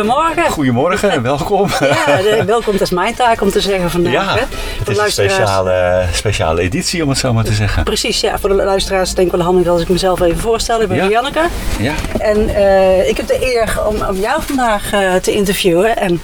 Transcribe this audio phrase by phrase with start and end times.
[0.00, 0.50] Goedemorgen.
[0.50, 1.68] goedemorgen en welkom.
[1.80, 4.12] Ja, de- welkom, dat is mijn taak om te zeggen vandaag.
[4.12, 4.40] Ja, hè.
[4.78, 7.84] het is een speciale, speciale editie om het zo maar te zeggen.
[7.84, 8.38] Precies, ja.
[8.38, 10.82] Voor de luisteraars denk ik wel handig als ik mezelf even voorstel.
[10.82, 11.08] Ik ben Ja.
[11.08, 11.40] Janneke.
[11.80, 15.96] Ja, En eh, ik heb de eer om, om jou vandaag eh, te interviewen.
[15.96, 16.20] En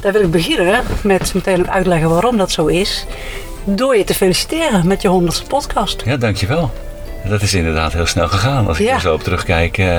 [0.00, 3.06] daar wil ik beginnen met meteen ook uitleggen waarom dat zo is.
[3.64, 6.02] Door je te feliciteren met je honderdste podcast.
[6.04, 6.70] ja, dankjewel.
[7.24, 8.66] Dat is inderdaad heel snel gegaan.
[8.68, 8.94] Als ik Ja.
[8.94, 9.78] er zo op terugkijk.
[9.78, 9.98] eh,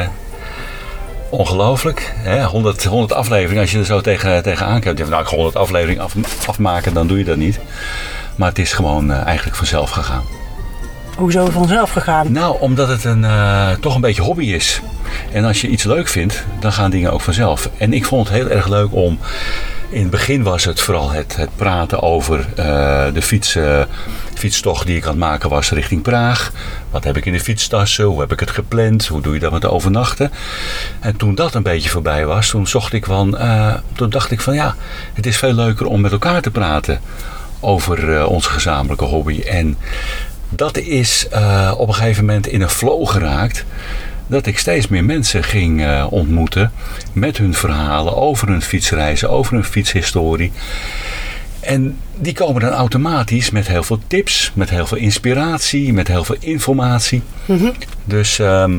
[1.30, 2.14] ongelooflijk.
[2.16, 2.44] Hè?
[2.44, 5.10] 100, 100 afleveringen, als je er zo tegen, tegenaan kijkt.
[5.10, 6.16] Nou, ik ga 100 afleveringen af,
[6.48, 7.60] afmaken, dan doe je dat niet.
[8.36, 10.24] Maar het is gewoon eh, eigenlijk vanzelf gegaan.
[11.16, 12.32] Hoezo vanzelf gegaan?
[12.32, 14.82] Nou, omdat het een, eh, toch een beetje hobby is.
[15.32, 17.70] En als je iets leuk vindt, dan gaan dingen ook vanzelf.
[17.78, 19.20] En ik vond het heel erg leuk om.
[19.90, 23.82] In het begin was het vooral het, het praten over eh, de fiets, eh,
[24.40, 26.52] fietstocht die ik aan het maken was richting Praag.
[26.90, 28.06] Wat heb ik in de fietstassen?
[28.06, 29.08] Hoe heb ik het gepland?
[29.08, 30.32] Hoe doe je dat met overnachten?
[31.00, 33.38] En toen dat een beetje voorbij was, toen zocht ik van.
[33.38, 34.76] eh, toen dacht ik van ja,
[35.14, 37.00] het is veel leuker om met elkaar te praten
[37.60, 39.42] over eh, onze gezamenlijke hobby.
[39.42, 39.78] En
[40.50, 43.66] dat is eh, op een gegeven moment in een flow geraakt.
[44.28, 46.72] Dat ik steeds meer mensen ging ontmoeten
[47.14, 50.52] met hun verhalen over hun fietsreizen, over hun fietshistorie.
[51.66, 56.24] En die komen dan automatisch met heel veel tips, met heel veel inspiratie, met heel
[56.24, 57.22] veel informatie.
[58.04, 58.78] Dus ehm,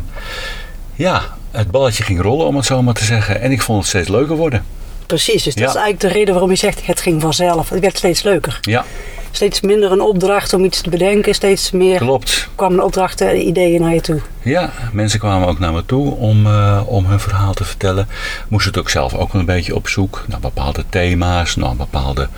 [0.94, 3.40] ja, het balletje ging rollen om het zo maar te zeggen.
[3.40, 4.64] En ik vond het steeds leuker worden.
[5.06, 7.68] Precies, dus dat is eigenlijk de reden waarom je zegt het ging vanzelf.
[7.68, 8.58] Het werd steeds leuker.
[8.60, 8.84] Ja,
[9.30, 11.34] Steeds minder een opdracht om iets te bedenken.
[11.34, 12.48] Steeds meer klopt.
[12.54, 14.20] kwamen opdrachten en ideeën naar je toe.
[14.42, 18.08] Ja, mensen kwamen ook naar me toe om, eh, om hun verhaal te vertellen.
[18.48, 22.28] Moesten het ook zelf ook een beetje op zoek naar bepaalde thema's, naar bepaalde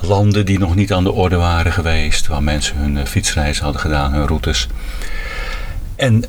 [0.00, 3.80] landen die nog niet aan de orde waren geweest, waar mensen hun eh, fietsreis hadden
[3.80, 4.68] gedaan, hun routes.
[5.96, 6.24] En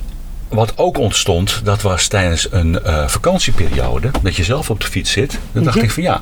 [0.50, 5.12] wat ook ontstond, dat was tijdens een eh, vakantieperiode, dat je zelf op de fiets
[5.12, 5.40] zit.
[5.52, 6.22] Dan dacht ik van ja,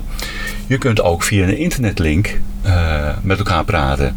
[0.66, 4.16] je kunt ook via een internetlink eh, met elkaar praten.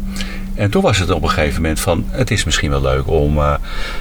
[0.54, 3.38] En toen was het op een gegeven moment van, het is misschien wel leuk om,
[3.38, 3.54] eh,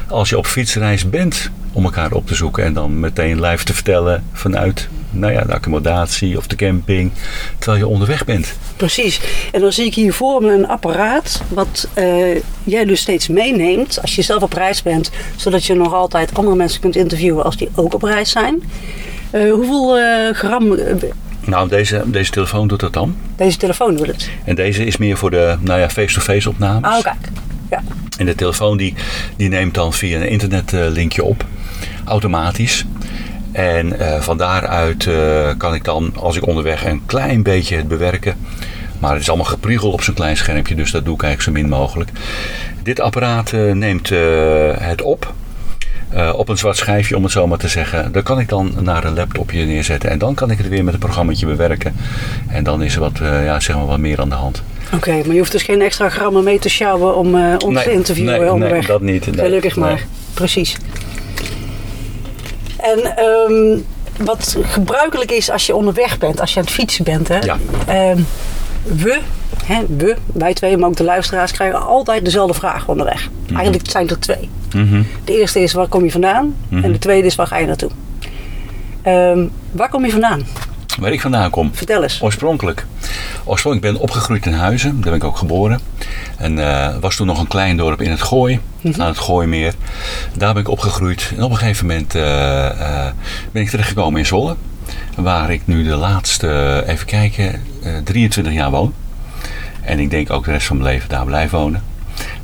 [0.08, 3.74] als je op fietsreis bent, om elkaar op te zoeken en dan meteen live te
[3.74, 7.12] vertellen vanuit nou ja, de accommodatie of de camping,
[7.58, 8.54] terwijl je onderweg bent.
[8.76, 9.22] Precies.
[9.52, 14.02] En dan zie ik hier voor me een apparaat wat eh, jij dus steeds meeneemt
[14.02, 17.58] als je zelf op reis bent, zodat je nog altijd andere mensen kunt interviewen als
[17.58, 18.64] die ook op reis zijn.
[19.32, 19.98] Hoeveel
[20.34, 20.78] gram
[21.50, 23.16] Nou, deze, deze telefoon doet dat dan.
[23.36, 24.30] deze telefoon doet het?
[24.44, 26.90] En deze is meer voor de nou ja, face-to-face opnames.
[26.90, 27.30] Ah, kijk.
[27.70, 27.82] Ja.
[28.18, 28.94] En de telefoon die,
[29.36, 31.46] die neemt dan via een internetlinkje op,
[32.06, 32.86] automatisch.
[33.52, 37.88] En eh, van daaruit eh, kan ik dan, als ik onderweg een klein beetje het
[37.88, 38.36] bewerken.
[39.00, 41.64] Maar het is allemaal gepriegeld op zo'n klein schermpje, dus dat doe ik eigenlijk zo
[41.64, 42.10] min mogelijk.
[42.84, 44.10] Dit apparaat eh, neemt
[44.80, 45.34] het op.
[46.10, 48.12] eh, op een zwart schijfje, om het zo maar te zeggen.
[48.12, 50.10] Dat kan ik dan naar een laptopje neerzetten.
[50.10, 51.96] En dan kan ik het weer met een programmaatje bewerken.
[52.48, 54.64] En dan is er wat, eh, ja, zeg maar wat meer aan de hand.
[54.94, 57.84] Oké, maar je hoeft dus geen extra grammen mee te sjouwen om eh, ons Nee,
[57.84, 58.78] te interviewen nee, onderweg.
[58.80, 59.26] nee, dat niet.
[59.26, 60.78] Nee, Gelukkig maar, precies.
[62.78, 63.80] En ehm,
[64.26, 67.40] wat gebruikelijk is als je onderweg bent, als je aan het fietsen bent, hè?
[67.40, 67.58] Ja.
[67.88, 68.20] Ehm,
[68.84, 69.20] we,
[69.70, 73.30] hè, we, wij twee, maar ook de luisteraars, krijgen altijd dezelfde vraag onderweg.
[73.46, 73.56] Mhm.
[73.56, 74.50] Eigenlijk zijn er twee.
[75.24, 76.56] De eerste is waar kom je vandaan?
[76.70, 76.84] Mhm.
[76.84, 77.90] En de tweede is waar ga je naartoe?
[79.02, 80.46] Ehm, waar kom je vandaan?
[81.00, 81.70] Waar ik vandaan kom.
[81.74, 82.22] Vertel eens.
[82.22, 82.86] Oorspronkelijk.
[83.44, 84.92] Oorspronkelijk ben ik opgegroeid in Huizen.
[84.92, 85.80] Daar ben ik ook geboren.
[86.38, 88.60] En eh, was toen nog een klein dorp in het Gooi.
[88.98, 89.74] Aan het Gooimeer.
[90.38, 91.32] Daar ben ik opgegroeid.
[91.38, 93.14] En op een gegeven moment eh, eh,
[93.52, 94.56] ben ik terechtgekomen in Zwolle.
[95.16, 98.94] Waar ik nu de laatste, even kijken, eh, 23 jaar woon.
[99.90, 101.84] En ik denk ook de rest van mijn leven daar blijven wonen.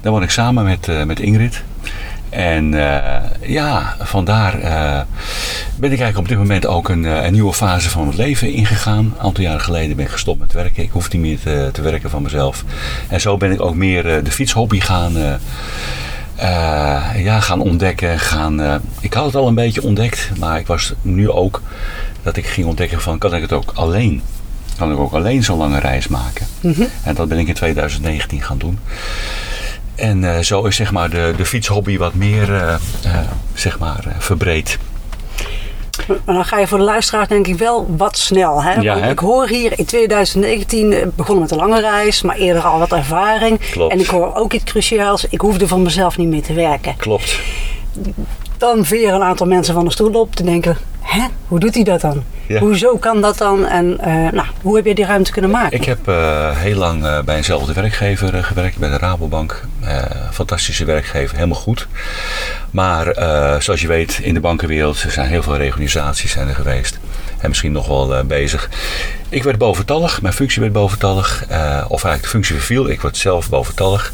[0.01, 1.63] Daar woon ik samen met, eh, met Ingrid.
[2.29, 5.01] En eh, ja, vandaar eh,
[5.75, 8.97] ben ik eigenlijk op dit moment ook een, een nieuwe fase van mijn leven ingegaan.
[8.97, 10.83] Een aantal jaren geleden ben ik gestopt met werken.
[10.83, 12.63] Ik hoef niet meer te, te werken van mezelf.
[13.07, 15.13] En zo ben ik ook meer de fietshobby gaan,
[17.17, 18.19] ja, gaan ontdekken.
[18.19, 21.61] Gaan, ik had het al een beetje ontdekt, maar ik was nu ook
[22.23, 24.21] dat ik ging ontdekken van kan ik het ook alleen?
[24.77, 26.45] Kan ik ook alleen zo'n lange reis maken?
[27.03, 28.79] En dat ben ik in 2019 gaan doen.
[29.95, 32.73] En eh, zo is zeg maar de, de fietshobby wat meer eh,
[33.03, 33.19] eh,
[33.53, 34.77] zeg maar, verbreed.
[36.07, 38.63] Maar dan ga je voor de luisteraar denk ik wel wat snel.
[38.63, 38.73] Hè?
[38.73, 39.11] Ja, Want hè?
[39.11, 42.91] ik hoor hier in 2019 eh, begonnen met een lange reis, maar eerder al wat
[42.91, 43.59] ervaring.
[43.71, 43.93] Klopt.
[43.93, 45.25] En ik hoor ook iets cruciaals.
[45.29, 46.95] Ik hoefde van mezelf niet meer te werken.
[46.97, 47.39] Klopt.
[48.57, 51.83] Dan veren een aantal mensen van de stoel op te denken, hè, hoe doet hij
[51.83, 52.23] dat dan?
[52.47, 52.59] Ja.
[52.59, 53.65] Hoezo kan dat dan?
[53.65, 55.79] En eh, nou, hoe heb je die ruimte kunnen maken?
[55.79, 59.63] Ik heb eh, heel lang eh, bij eenzelfde werkgever gewerkt, bij de Rabobank.
[60.31, 61.87] Fantastische werkgever, helemaal goed.
[62.71, 63.13] Maar
[63.61, 66.99] zoals je weet, in de bankenwereld er zijn heel veel reorganisaties zijn er geweest.
[67.45, 68.69] En misschien nog wel eh, bezig.
[69.29, 71.45] Ik werd boventallig, mijn functie werd boventallig.
[71.49, 74.13] eh, of eigenlijk de functie verviel, ik werd zelf boventallig.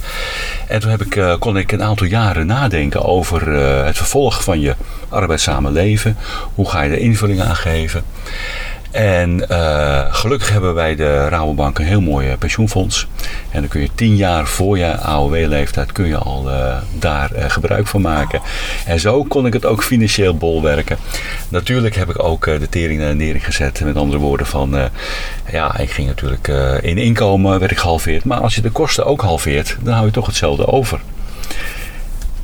[0.68, 3.50] En toen heb ik, eh, kon ik een aantal jaren nadenken over
[3.86, 4.76] het vervolg van je
[5.10, 6.18] arbeidszame leven.
[6.56, 8.04] Hoe ga je er invulling aan geven?
[8.92, 13.08] En eh, gelukkig hebben wij de Rabobank een heel mooi eh, pensioenfonds.
[13.52, 17.88] En dan kun je tien jaar voor je AOW-leeftijd kun je al eh, daar gebruik
[17.88, 18.42] van maken.
[18.86, 20.98] En zo kon ik het ook financieel bolwerken.
[21.50, 23.82] Natuurlijk heb ik ook de tering naar de nering gezet.
[23.84, 24.90] Met andere woorden van,
[25.52, 26.48] ja, ik ging natuurlijk
[26.82, 28.24] in inkomen werd ik gehalveerd.
[28.24, 31.00] Maar als je de kosten ook halveert, dan hou je toch hetzelfde over.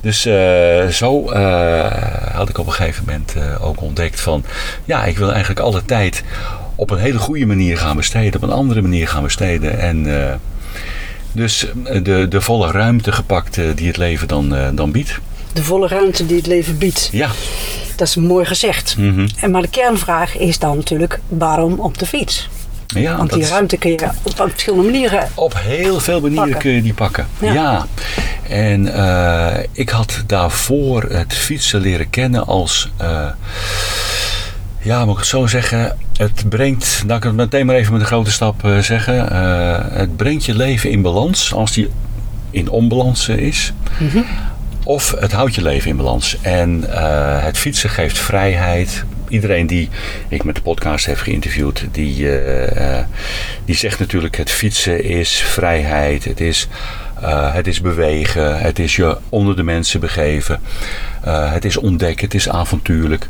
[0.01, 4.43] Dus eh, zo eh, had ik op een gegeven moment eh, ook ontdekt van...
[4.85, 6.23] Ja, ik wil eigenlijk alle tijd
[6.75, 8.35] op een hele goede manier gaan besteden.
[8.35, 9.79] Op een andere manier gaan besteden.
[9.79, 10.05] En
[11.31, 11.67] dus
[12.03, 15.19] de, de volle ruimte gepakt die het leven dan, dan biedt.
[15.53, 17.09] De volle ruimte die het leven biedt.
[17.11, 17.29] Ja,
[17.95, 18.95] Dat is mooi gezegd.
[18.97, 19.27] Mhm.
[19.39, 22.49] En maar de kernvraag is dan natuurlijk, waarom op de fiets?
[22.87, 26.61] Ja Want die ruimte kun je op verschillende manieren Op heel veel manieren Pakken.
[26.61, 27.27] kun je die pakken.
[27.39, 27.53] Ja.
[27.53, 27.85] Ja.
[28.49, 32.89] En eh, ik had daarvoor het fietsen leren kennen als.
[32.97, 33.25] eh,
[34.79, 35.97] ja, moet ik het zo zeggen?
[36.17, 39.33] Het brengt, laat ik het meteen maar even met een grote stap eh, zeggen.
[39.93, 41.89] het brengt je leven in balans als die
[42.51, 43.73] in onbalans is.
[44.83, 46.37] Of het houdt je leven in balans.
[46.41, 46.83] En
[47.43, 49.03] het fietsen geeft vrijheid.
[49.29, 49.89] Iedereen die
[50.27, 53.05] ik met de podcast heb geïnterviewd, die, eh, eh,
[53.65, 56.25] die zegt natuurlijk: het fietsen is vrijheid.
[56.25, 56.67] Het is,
[57.21, 58.59] eh, het is bewegen.
[58.59, 60.59] Het is je onder de mensen begeven.
[61.27, 62.25] het is ontdekken.
[62.25, 63.27] Het is avontuurlijk.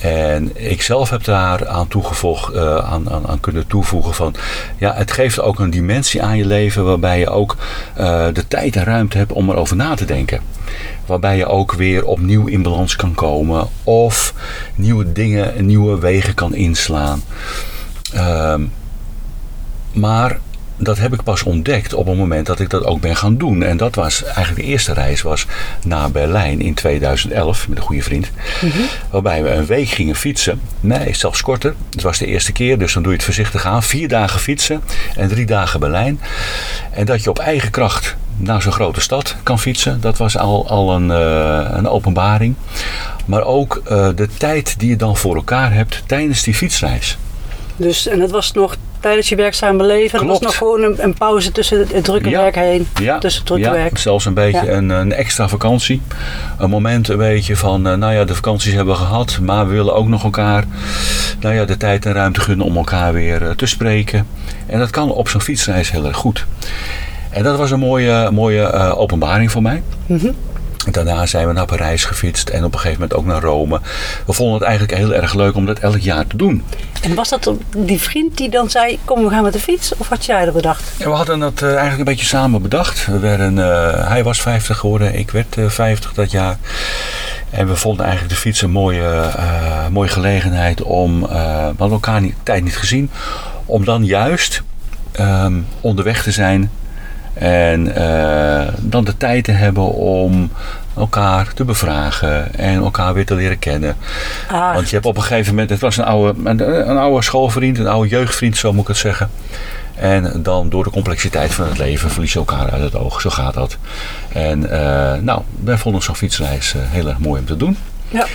[0.00, 4.34] En ik zelf heb daar aan, toegevoegd, eh, aan, aan, kunnen toevoegen van...
[4.78, 7.56] Ja, het geeft ook een dimensie aan je leven waarbij je ook
[7.96, 10.40] eh, de tijd en ruimte hebt om erover na te denken.
[11.06, 13.68] Waarbij je ook weer opnieuw in balans kan komen.
[13.84, 14.34] Of
[14.74, 17.22] nieuwe dingen, nieuwe wegen kan inslaan.
[18.12, 18.62] Ehm,
[19.92, 20.38] maar
[20.76, 23.62] dat heb ik pas ontdekt op het moment dat ik dat ook ben gaan doen.
[23.62, 25.46] En dat was eigenlijk de eerste reis was
[25.84, 28.30] naar Berlijn in 2011 met een goede vriend.
[29.10, 30.60] Waarbij we een week gingen fietsen.
[30.80, 31.74] Nee, zelfs korter.
[31.90, 33.82] Het was de eerste keer, dus dan doe je het voorzichtig aan.
[33.82, 34.82] Vier dagen fietsen
[35.16, 36.20] en drie dagen Berlijn.
[36.90, 40.68] En dat je op eigen kracht naar zo'n grote stad kan fietsen, dat was al,
[40.68, 42.54] al een, eh, een openbaring.
[43.24, 47.18] Maar ook eh, de tijd die je dan voor elkaar hebt tijdens die fietsreis.
[47.76, 50.18] Dus, en dat was nog tijdens je werkzame leven.
[50.18, 50.42] Dat was Klopt.
[50.44, 52.40] nog gewoon een, een pauze tussen het, het drukke Ja.
[52.42, 52.86] werk heen.
[53.00, 53.98] Ja, Tussen het drukke ja, werk.
[53.98, 56.02] zelfs een beetje een, een extra vakantie.
[56.58, 59.74] Een moment een beetje van, eh, nou ja, de vakanties hebben we gehad, maar we
[59.74, 60.64] willen ook nog elkaar
[61.40, 64.26] nou ja, de tijd en ruimte gunnen om elkaar weer eh, te spreken.
[64.66, 66.46] En dat kan op zo'n fietsreis heel erg goed.
[67.30, 69.82] En dat was een mooie, mooie eh, openbaring voor mij.
[70.06, 70.30] Mhm.
[70.90, 73.80] Daarna zijn we naar Parijs gefietst en op een gegeven moment ook naar Rome.
[74.26, 76.64] We vonden het eigenlijk heel erg leuk om dat elk jaar te doen.
[77.02, 79.92] En was dat die vriend die dan zei, kom we gaan met de fiets?
[79.96, 80.92] Of had jij dat bedacht?
[80.98, 83.06] En we hadden dat eh, eigenlijk een beetje samen bedacht.
[83.06, 86.58] We werden, eh, hij was 50 geworden, ik werd eh, 50 dat jaar.
[87.54, 91.28] En we vonden eigenlijk de fiets een mooie, eh, mooie gelegenheid om, eh,
[91.68, 93.10] we hadden elkaar niet, tijd niet gezien,
[93.64, 94.62] om dan juist
[95.12, 96.70] ehm, onderweg te zijn.
[97.34, 100.50] En eh, dan de tijd te hebben om
[100.96, 103.96] elkaar te bevragen en elkaar weer te leren kennen.
[104.50, 107.22] Ah, Want je hebt op een gegeven moment, het was een oude, een, een oude
[107.22, 109.30] schoolvriend, een oude jeugdvriend, zo moet ik het zeggen.
[109.94, 113.20] En dan door de complexiteit van het leven verlies je elkaar uit het oog.
[113.20, 113.76] Zo gaat dat.
[114.32, 117.76] En eh, nou, wij vonden zo'n fietsreis eh, heel erg mooi om te doen.
[118.08, 118.26] ja.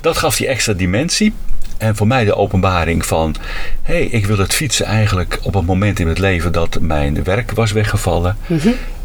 [0.00, 1.34] Dat gaf die extra dimensie.
[1.78, 3.34] En voor mij de openbaring van,
[3.82, 7.24] hé, hey, ik wil het fietsen eigenlijk op het moment in het leven dat mijn
[7.24, 8.36] werk was weggevallen,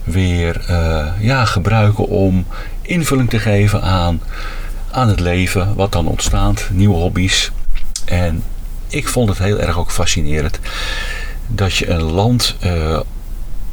[0.04, 2.46] weer eh, ja, gebruiken om
[2.82, 4.22] invulling te geven aan,
[4.92, 7.52] aan het leven, wat dan ontstaat, nieuwe hobby's.
[8.06, 8.44] En
[8.88, 10.60] ik vond het heel erg ook fascinerend
[11.48, 13.00] dat je een land eh,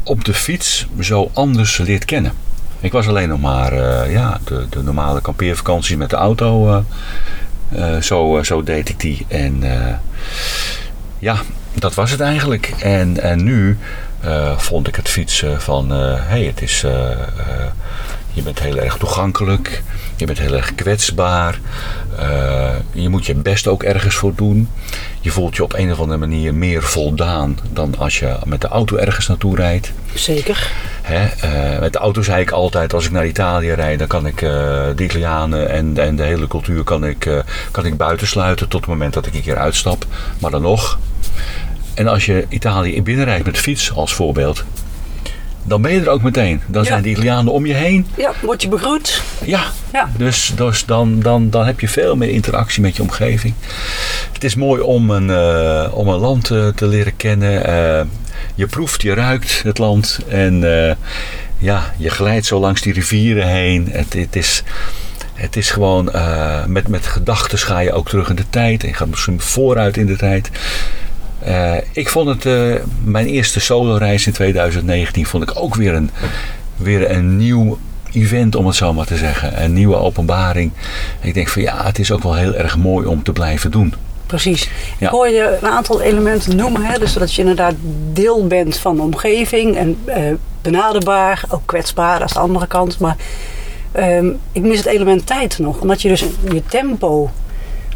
[0.03, 2.33] op de fiets zo anders leert kennen.
[2.81, 6.85] Ik was alleen nog maar eh, ja, de, de normale kampeervakanties met de auto.
[8.01, 9.27] Zo, eh, zo deed ik die.
[9.29, 9.95] En eh,
[11.19, 11.37] ja,
[11.75, 12.73] dat was het eigenlijk.
[12.79, 13.79] En, en nu
[14.21, 15.91] eh, vond ik het fietsen van...
[15.91, 16.85] hé, hey, het is...
[18.33, 19.83] je bent heel erg toegankelijk.
[20.17, 21.59] Je bent heel erg kwetsbaar.
[22.19, 24.69] eh, je moet je best ook ergens voor doen.
[25.21, 28.69] Je voelt je op een of andere manier meer voldaan dan als je met de
[28.69, 29.93] auto ergens naartoe rijdt.
[30.15, 30.71] Zeker.
[31.03, 34.27] Hè, eh, met de auto zei ik altijd, als ik naar Italië rijd, dan kan
[34.27, 34.51] ik eh,
[34.97, 39.15] de Italianen en, en de hele cultuur kan ik, kan ik buitensluiten tot het moment
[39.15, 40.07] dat ik een keer uitstap.
[40.39, 40.99] Maar dan nog.
[41.95, 44.65] En als je Italië binnenrijdt met fiets als voorbeeld,
[45.63, 46.61] dan ben je er ook meteen.
[46.67, 46.89] Dan Ja.
[46.89, 48.07] zijn de Italianen om je heen.
[48.17, 49.23] Ja, word je begroet.
[49.45, 49.63] Ja,
[49.93, 50.09] Ja.
[50.17, 53.55] dus, dus dan, dan, dan heb je veel meer interactie met je omgeving.
[54.33, 57.65] Het is mooi om een, eh, om een land eh, te leren kennen.
[57.65, 58.07] Eh,
[58.55, 60.19] je proeft, je ruikt het land.
[60.29, 60.61] En
[61.59, 63.89] ja, je glijdt zo langs die rivieren heen.
[63.91, 64.63] Het, het is...
[65.35, 66.11] Het is gewoon,
[66.67, 68.83] met, met gedachten ga je ook terug in de tijd.
[68.83, 70.51] En je gaat misschien vooruit in de tijd.
[71.45, 76.11] Eh, ik vond het, eh, mijn eerste soloreis in 2019 vond ik ook weer een,
[76.77, 77.79] weer een nieuw
[78.13, 79.63] event, om het zo maar te zeggen.
[79.63, 80.73] Een nieuwe openbaring.
[81.21, 83.95] Ik denk van ja, het is ook wel heel erg mooi om te blijven doen.
[84.27, 84.71] Precies.
[84.99, 85.07] Ja.
[85.07, 86.85] Ik hoor je een aantal elementen noemen.
[86.85, 86.99] Hè?
[86.99, 87.75] Dus dat je inderdaad
[88.13, 89.77] deel bent van de omgeving.
[89.77, 90.23] En eh,
[90.63, 92.99] benaderbaar, ook kwetsbaar, is de andere kant.
[92.99, 93.17] Maar
[93.93, 95.81] ehm, ik mis het element tijd nog.
[95.81, 97.31] Omdat je dus je tempo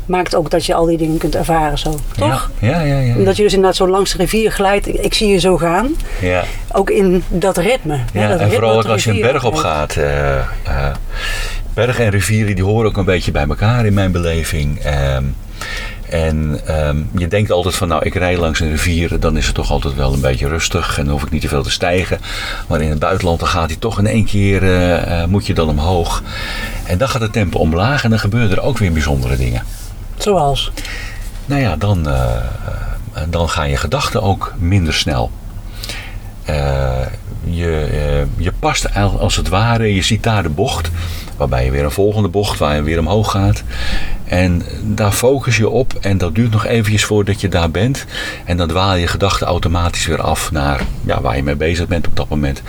[0.07, 1.99] maakt ook dat je al die dingen kunt ervaren zo.
[2.17, 2.51] Toch?
[2.61, 2.99] Ja, ja, ja.
[2.99, 4.87] ja, Omdat je dus inderdaad zo langs de rivier glijdt.
[4.89, 5.89] Ik, ik zie je zo gaan.
[6.21, 6.45] ja.
[6.73, 7.99] Ook in dat ritme.
[8.13, 9.97] hè, Ja, dat en ritme vooral ook als je een berg op gaat.
[9.97, 10.45] eh, eh,
[11.75, 14.79] bergen en rivieren die horen ook een beetje bij elkaar in mijn beleving.
[14.79, 15.25] Ehm,
[16.09, 19.55] en ehm, je denkt altijd van nou ik rij langs een rivier, dan is het
[19.55, 22.19] toch altijd wel een beetje rustig en dan hoef ik niet te veel te stijgen.
[22.69, 25.69] Maar in het buitenland dan gaat hij toch in één keer, eh, moet je dan
[25.69, 26.23] omhoog.
[26.87, 29.63] En dan gaat het tempo omlaag en dan gebeuren er ook weer bijzondere dingen.
[30.25, 30.71] Zoals.
[31.47, 32.37] Nou ja, dan, eh,
[33.15, 35.31] eh, dan gaan je gedachten ook minder snel.
[36.45, 37.07] Eh,
[37.45, 40.91] je, je past al- als het ware, je ziet daar de bocht,
[41.37, 43.63] waarbij je weer een volgende bocht, waar je weer omhoog gaat.
[44.25, 48.05] En daar focus je op en dat duurt nog eventjes voordat je daar bent.
[48.45, 52.07] En dan dwaal je gedachten automatisch weer af naar ja, waar je mee bezig bent
[52.07, 52.63] op dat moment.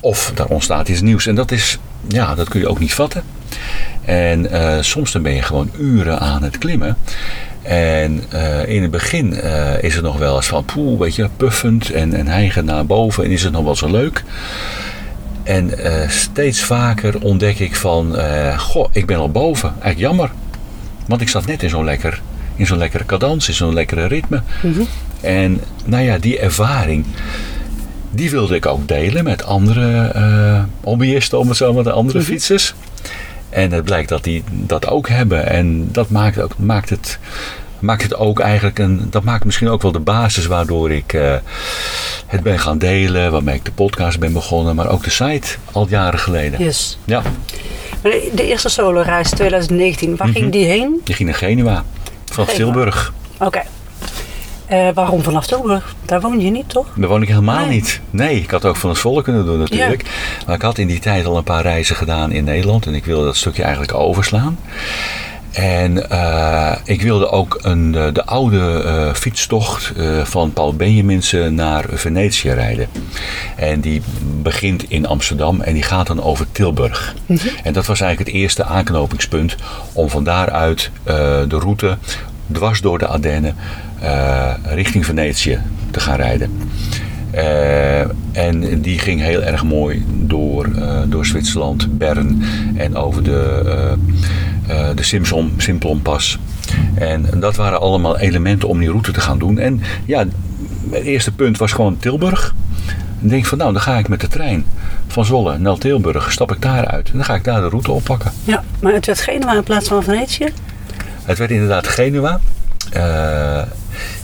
[0.00, 1.26] Of daar ontstaat iets nieuws.
[1.26, 1.78] En dat is,
[2.08, 3.22] ja, dat kun je ook niet vatten.
[4.04, 6.96] En eh, soms dan ben je gewoon uren aan het klimmen.
[7.62, 11.28] En eh, in het begin eh, is het nog wel eens van, poeh, weet je,
[11.36, 13.24] puffend en, en hijgend naar boven.
[13.24, 14.24] En is het nog wel zo leuk.
[15.42, 15.70] En
[16.08, 18.16] steeds vaker ontdek ik van,
[18.58, 19.68] goh, ik ben al boven.
[19.68, 20.30] Eigenlijk jammer.
[21.06, 22.20] Want ik zat net in zo'n lekker,
[22.56, 24.42] in zo'n lekkere cadans, in zo'n lekkere ritme.
[25.20, 27.04] En nou ja, die ervaring,
[28.10, 32.22] die wilde ik ook delen met andere eh hobbyisten, om het zo maar de andere
[32.22, 32.74] fietsers.
[33.50, 35.46] En het blijkt dat die dat ook hebben.
[35.46, 37.18] En dat maakt, ook, maakt, het,
[37.78, 39.06] maakt het ook eigenlijk een.
[39.10, 41.34] Dat maakt misschien ook wel de basis waardoor ik eh,
[42.26, 43.32] het ben gaan delen.
[43.32, 44.74] Waarmee ik de podcast ben begonnen.
[44.76, 46.62] Maar ook de site al jaren geleden.
[46.64, 46.98] Yes.
[47.04, 47.22] Ja,
[48.02, 50.36] Maar de, de eerste solo-reis 2019, waar Mhm.
[50.36, 51.00] ging die heen?
[51.04, 51.84] je ging naar Genua.
[52.24, 52.46] Van.
[52.46, 53.12] Tilburg.
[53.38, 53.62] Oké.
[54.68, 55.94] Eh, waarom vanaf Tilburg?
[56.04, 56.86] Daar woon je niet, toch?
[56.96, 57.68] Daar woon ik helemaal Nee.
[57.68, 58.00] niet.
[58.10, 60.02] Nee, ik had ook van het volle kunnen doen natuurlijk.
[60.46, 62.86] Maar ik had in die tijd al een paar reizen gedaan in Nederland.
[62.86, 64.58] En ik wilde dat stukje eigenlijk overslaan.
[65.52, 72.50] En eh, ik wilde ook een, eh, de oude fietstocht van Paul Benjaminsen naar Venetië
[72.50, 72.88] rijden.
[73.56, 74.02] En die
[74.42, 77.14] begint in Amsterdam en die gaat dan over Tilburg.
[77.62, 79.56] En dat was eigenlijk het eerste aanknopingspunt
[79.92, 81.96] om van daaruit de route
[82.52, 83.54] dwars door de Ardennen
[84.00, 85.58] eh, richting Venetië
[85.90, 86.50] te gaan rijden.
[87.30, 88.00] Eh,
[88.32, 92.42] en die ging heel erg mooi door, eh, door Zwitserland, Bern
[92.76, 93.96] en over de,
[94.94, 96.38] de Simpson, Simplonpas.
[96.94, 99.58] En dat waren allemaal elementen om die route te gaan doen.
[99.58, 100.24] En ja,
[100.90, 102.54] het eerste punt was gewoon Tilburg.
[103.22, 104.64] En denk van nou, dan ga ik met de trein
[105.06, 107.06] van Zwolle naar Tilburg, stap ik daaruit.
[107.10, 108.32] En dan ga ik daar de route oppakken.
[108.44, 110.52] Ja, maar het werd Genua in plaats van Venetië.
[111.28, 112.40] Het werd inderdaad Genua.
[112.92, 113.62] Eh,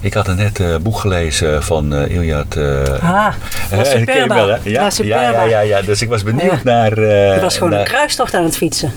[0.00, 2.56] ik had er net een boek gelezen van eh Iliad.
[2.56, 3.26] eh, Ah,
[3.70, 4.34] eh, La Superba.
[4.34, 4.58] wel?
[4.62, 5.82] Ja, ja, ja, ja, ja.
[5.82, 6.92] Dus ik was benieuwd naar.
[6.92, 8.92] eh, Het was gewoon naar- een kruistocht aan het fietsen.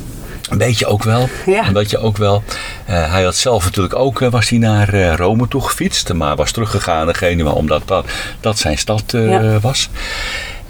[0.50, 1.30] een beetje ook wel.
[1.46, 1.68] Ja.
[1.68, 2.44] Een beetje ook wel.
[2.86, 6.14] Eh, hij had zelf natuurlijk ook, eh, was hij naar eh, Rome toe gefietst.
[6.14, 8.06] Maar was teruggegaan naar Genua omdat dat,
[8.40, 9.60] dat zijn stad eh, Ja.
[9.60, 9.90] was.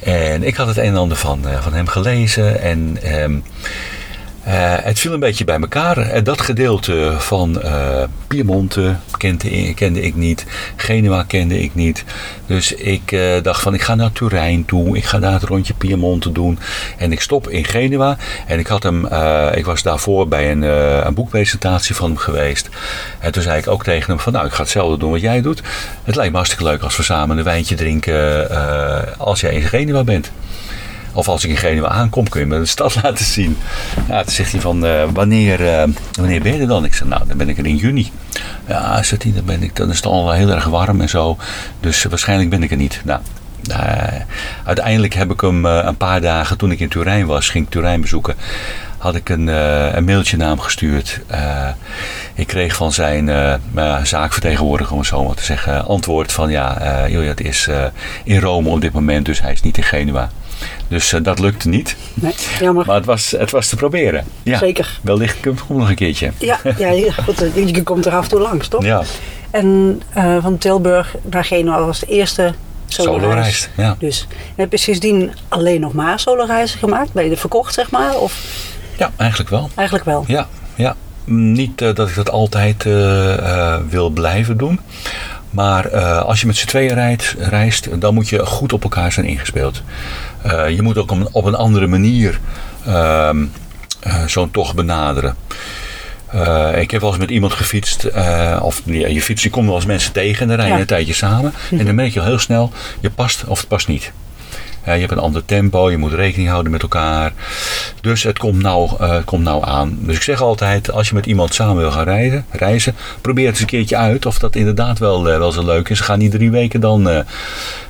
[0.03, 2.62] En ik had het een en ander van, eh, van hem gelezen.
[2.62, 3.29] En ehm, eh,
[4.56, 5.98] het viel een beetje bij elkaar.
[5.98, 10.46] Eh, dat gedeelte van eh Piemonte kende, kende ik niet.
[10.75, 12.04] Genua kende ik niet.
[12.46, 14.98] Dus ik eh, dacht van ik ga naar Turijn toe.
[14.98, 16.60] Ik ga daar het rondje Piemonte doen.
[16.98, 18.18] En ik stop in Genua.
[18.48, 22.18] En ik had hem, eh, ik was daarvoor bij een, eh, een boekpresentatie van hem
[22.18, 22.70] geweest.
[23.20, 25.42] En toen zei ik ook tegen hem van nou ik ga hetzelfde doen wat jij
[25.42, 25.62] doet.
[26.04, 29.62] Het lijkt me hartstikke leuk als we samen een wijntje drinken eh, als jij in
[29.62, 30.32] Genua bent.
[31.18, 33.58] Of als ik in Genua aankom, kun je me de stad laten zien.
[34.10, 36.86] Ja, toen zegt hij van, eh, wanneer, eh, wanneer ben je er dan?
[36.86, 38.12] Ik zeg, nou, dan ben ik er in juni.
[38.68, 41.38] Ja, zegt hij, dan, ben ik, dan is het al heel erg warm en zo.
[41.80, 43.02] Dus waarschijnlijk ben ik er niet.
[43.04, 43.20] Nou,
[43.70, 44.22] eh,
[44.65, 48.02] uiteindelijk heb ik hem een paar dagen, toen ik in Turijn was, ging ik Turijn
[48.02, 48.36] bezoeken.
[48.98, 49.48] Had ik een,
[49.98, 51.22] een mailtje naar hem gestuurd.
[52.34, 53.30] Ik kreeg van zijn
[54.04, 57.70] zaakvertegenwoordiger, om het zo maar te zeggen, antwoord van ja, eh Iliad is
[58.24, 60.30] in Rome op dit moment, dus hij is niet in Genua.
[60.88, 61.96] Dus eh, dat lukte niet.
[62.13, 62.86] Nee, jammer.
[62.86, 64.26] Maar het was, het was te proberen.
[64.43, 65.00] Ja, Zeker.
[65.02, 66.32] Wellicht kom ik nog een keertje.
[66.38, 68.84] Ja, ja, goed, eh, je komt er af en toe langs, toch?
[68.84, 69.04] Ja,
[69.52, 72.54] En eh, van Tilburg naar Genua was de eerste
[72.86, 73.70] solo-reis.
[73.78, 73.96] Ja.
[74.00, 77.13] Dus heb je sindsdien alleen nog maar solo-reizen gemaakt?
[77.13, 78.15] Ben je er verkocht, zeg maar?
[78.17, 78.43] Of
[78.98, 79.70] ja, eigenlijk wel.
[79.76, 80.24] eigenlijk wel?
[80.28, 80.96] Ja, ja.
[81.26, 82.84] Niet dat ik dat altijd
[83.89, 84.80] wil blijven doen.
[85.50, 89.12] Maar eh, als je met z'n tweeën rijdt, reist, dan moet je goed op elkaar
[89.12, 89.82] zijn ingespeeld.
[90.42, 92.40] Eh, je moet ook op een, op een andere manier
[92.86, 93.46] ehm,
[94.00, 95.36] eh, zo'n tocht benaderen.
[96.76, 98.08] Ik heb wel eens met iemand gefietst,
[98.62, 100.80] of ja, je fietst, je komt wel eens mensen tegen en dan rij je Ja.
[100.80, 101.54] een tijdje samen.
[101.72, 104.12] En dan merk je al heel snel, je past of het past niet.
[104.93, 107.34] Je hebt een ander tempo, je moet rekening houden met elkaar.
[108.02, 109.97] Dus het komt nou, het komt nou aan.
[110.02, 113.54] Dus ik zeg altijd, als je met iemand samen wil gaan reizen, reizen probeer het
[113.54, 116.00] eens een keertje uit of dat inderdaad wel, eh, wel zo leuk is.
[116.00, 117.19] Ga niet drie weken dan eh,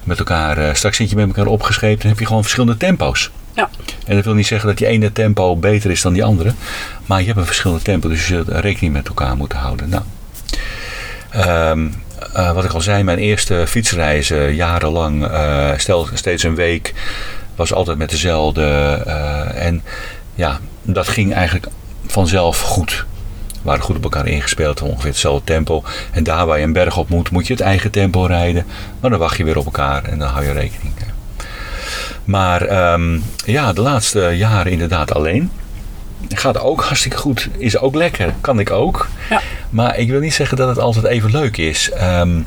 [0.03, 3.31] met elkaar, straks zit je met elkaar opgescheept en heb je gewoon verschillende tempo's.
[3.57, 3.69] Ja.
[4.05, 6.53] En dat wil niet zeggen dat die ene tempo beter is dan die andere.
[7.05, 9.89] Maar je hebt een verschillende tempo, dus je zult rekening met elkaar moeten houden.
[9.89, 10.03] Nou,
[11.29, 11.87] ehm,
[12.33, 16.93] eh, wat ik al zei, mijn eerste fietsreizen jarenlang, eh, stel steeds een week,
[17.55, 18.63] was altijd met dezelfde.
[19.05, 19.83] eh, en
[20.35, 21.67] ja, dat ging eigenlijk
[22.07, 23.05] vanzelf goed.
[23.47, 25.83] We waren goed op elkaar ingespeeld, ongeveer hetzelfde tempo.
[26.11, 28.65] En daar waar je een berg op moet, moet je het eigen tempo rijden.
[28.99, 30.93] Maar dan wacht je weer op elkaar en dan hou je rekening.
[32.23, 35.51] Maar ehm, ja, de laatste jaren inderdaad alleen.
[36.29, 37.47] Gaat ook hartstikke goed.
[37.57, 38.33] Is ook lekker.
[38.41, 39.07] Kan ik ook.
[39.29, 39.41] Ja.
[39.69, 41.91] Maar ik wil niet zeggen dat het altijd even leuk is.
[41.91, 42.39] Ehm,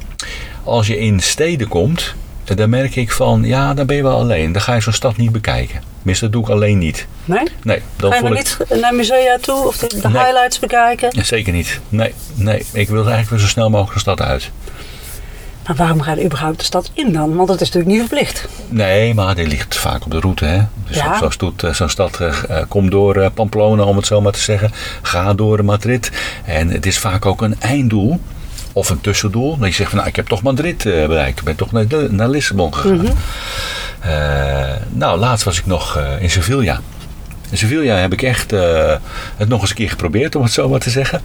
[0.64, 4.52] als je in steden komt, dan merk ik van, ja, dan ben je wel alleen.
[4.52, 5.80] Dan ga je zo'n stad niet bekijken.
[5.96, 7.06] Tenminste, dat doe ik alleen niet.
[7.24, 7.42] Nee?
[7.62, 8.30] Nee, dan Ga je ik...
[8.32, 10.22] niet naar musea toe of de, de Nee.
[10.22, 11.24] highlights bekijken?
[11.24, 11.80] Zeker niet.
[11.88, 12.58] Nee, nee.
[12.72, 14.50] Ik wil eigenlijk weer zo snel mogelijk de stad uit.
[15.70, 17.34] Maar waarom ga je überhaupt de stad in dan?
[17.36, 18.48] Want dat is natuurlijk niet verplicht.
[18.68, 20.44] Nee, maar die ligt vaak op de route.
[20.44, 20.60] Hè?
[20.88, 21.18] Dus Ja.
[21.18, 22.34] zoals doet eh, zo'n stad, eh,
[22.68, 24.70] kom door Pamplona om het zo maar te zeggen.
[25.02, 26.10] Ga door Madrid.
[26.44, 28.20] En het is vaak ook een einddoel.
[28.72, 29.58] Of een tussendoel.
[29.58, 31.38] Dat je zegt van nou ik heb toch Madrid bereikt.
[31.38, 33.06] Ik ben toch naar, naar Lissabon gegaan.
[34.00, 36.80] Eh, nou, laatst was ik nog in Sevilla.
[37.50, 38.96] In Sevilla heb ik echt eh,
[39.36, 41.20] het nog eens een keer geprobeerd, om het zo maar te zeggen.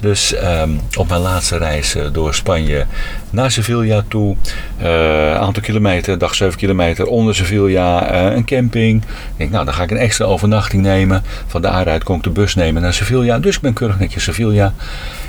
[0.00, 2.86] Dus ehm, op mijn laatste reis eh, door Spanje
[3.30, 4.36] naar Sevilla toe.
[4.78, 9.02] Een aantal kilometer, dag 7 kilometer onder Sevilla, eh, een camping.
[9.02, 11.22] Ik denk, nou, dan ga ik een extra overnachting nemen.
[11.46, 13.38] Van daaruit kon ik de bus nemen naar Sevilla.
[13.38, 14.74] Dus ik ben keurig netjes Sevilla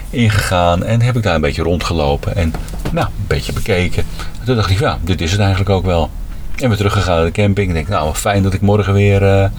[0.10, 2.54] ingegaan en heb ik daar een beetje rondgelopen en
[2.92, 4.04] nou, een beetje bekeken.
[4.40, 6.10] En toen dacht ik, ja, dit is het eigenlijk ook wel.
[6.56, 7.68] En weer teruggegaan naar de camping.
[7.68, 9.50] Ik denk, nou, fijn dat ik morgen weer, eh,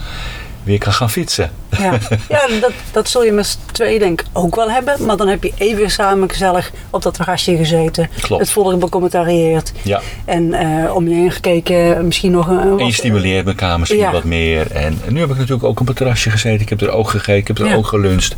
[0.71, 1.51] weer kan gaan fietsen.
[1.79, 5.05] Ja, ja dat, dat zul je met z'n tweeën denk ik ook wel hebben.
[5.05, 8.09] Maar dan heb je even samen gezellig op dat terrasje gezeten.
[8.21, 8.43] Klopt.
[8.43, 9.73] Het volgende becommentarieerd.
[9.83, 10.01] Ja.
[10.25, 12.79] En eh, om je heen gekeken, misschien nog een...
[12.79, 14.13] En je stimuleert elkaar misschien Ja.
[14.13, 14.71] wat meer.
[14.73, 16.61] En nu heb ik natuurlijk ook op een terrasje gezeten.
[16.61, 17.75] Ik heb er ook gegeten, ik heb er Ja.
[17.75, 18.35] ook geluncht.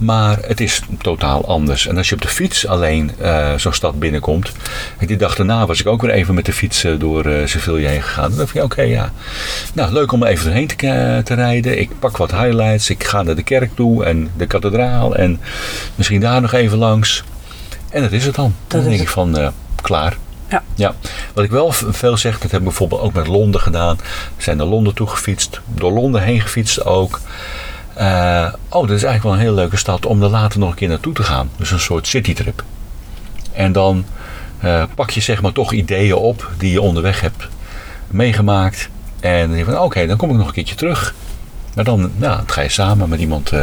[0.00, 1.86] Maar het is totaal anders.
[1.86, 4.52] En als je op de fiets alleen eh, zo'n stad binnenkomt.
[4.98, 7.88] En die dag daarna was ik ook weer even met de fiets eh, door Sevilla
[7.88, 8.28] heen gegaan.
[8.28, 9.12] Dan dacht ik, oké, ja.
[9.74, 11.80] Nou, leuk om er even doorheen te, te rijden.
[11.80, 12.90] Ik pak wat highlights.
[12.90, 15.16] Ik ga naar de kerk toe en de kathedraal.
[15.16, 15.40] En
[15.94, 17.24] misschien daar nog even langs.
[17.90, 18.54] En dat is het dan.
[18.66, 20.16] Dan denk ik van, klaar.
[20.50, 20.62] Ja.
[20.74, 20.94] Ja,
[21.34, 23.96] wat ik wel veel zeg, dat hebben we bijvoorbeeld ook met Londen gedaan.
[24.36, 27.20] We zijn naar Londen toe gefietst, door Londen heen gefietst ook.
[27.94, 30.76] Eh, oh, dat is eigenlijk wel een hele leuke stad om er later nog een
[30.76, 31.50] keer naartoe te gaan.
[31.56, 32.64] Dus een soort citytrip.
[33.52, 34.04] En dan
[34.60, 37.48] eh, pak je zeg maar toch ideeën op die je onderweg hebt
[38.06, 38.88] meegemaakt.
[39.20, 41.14] En dan denk je van oké, dan kom ik nog een keertje terug.
[41.74, 43.62] Maar dan, nou, dan ga je samen met iemand eh,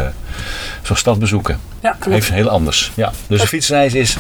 [0.82, 1.60] zo'n stad bezoeken.
[1.82, 2.92] Ja, Heeft heel anders.
[2.96, 3.12] Ja.
[3.28, 4.18] Dus een fietsreis is,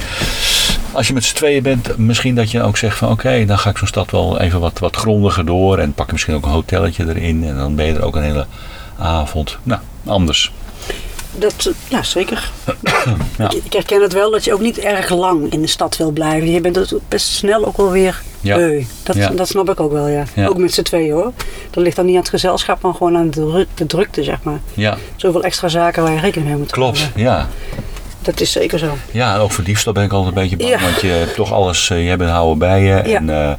[0.91, 3.69] als je met z'n tweeën bent, misschien dat je ook zegt van oké, dan ga
[3.69, 5.77] ik zo'n stad wel even wat, wat grondiger door.
[5.77, 7.43] En pak je misschien ook een hotelletje erin.
[7.43, 8.45] En dan ben je er ook een hele
[8.97, 9.57] avond.
[9.63, 10.51] Nou, anders.
[11.37, 12.49] Dat, ja, zeker.
[13.37, 13.51] Ja.
[13.63, 16.51] Ik herken het wel dat je ook niet erg lang in de stad wil blijven.
[16.51, 18.57] Je bent het best snel ook wel weer Ja.
[19.03, 19.29] Dat, Ja.
[19.29, 20.23] dat snap ik ook wel, ja.
[20.35, 20.47] Ja.
[20.47, 21.31] Ook met z'n tweeën hoor.
[21.71, 24.43] Dat ligt dan niet aan het gezelschap, maar gewoon aan de, dru- de drukte, zeg
[24.43, 24.59] maar.
[24.73, 26.99] Ja, Zoveel extra zaken waar je rekening mee moet klopt.
[26.99, 27.21] houden.
[27.21, 27.47] Ja.
[28.21, 28.97] Dat is zeker zo.
[29.11, 30.69] ja, en ook voor diefstal ben ik altijd een beetje bang.
[30.69, 30.79] Ja.
[30.79, 32.93] Want je hebt toch alles, je hebt een houden bij je.
[32.93, 33.53] En eh,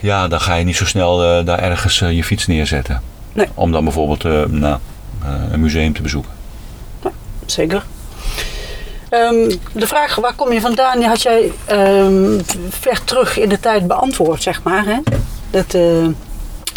[0.00, 3.02] ja, dan ga je niet zo snel eh, daar ergens eh, je fiets neerzetten.
[3.32, 3.46] Nee.
[3.54, 4.78] Om dan bijvoorbeeld nou,
[5.52, 6.30] een museum te bezoeken.
[7.46, 7.84] Zeker.
[9.08, 12.38] Ehm, de vraag waar kom je vandaan, die had jij ehm,
[12.68, 14.84] ver terug in de tijd beantwoord, zeg maar.
[14.84, 14.96] Hè?
[15.50, 16.06] Dat, eh,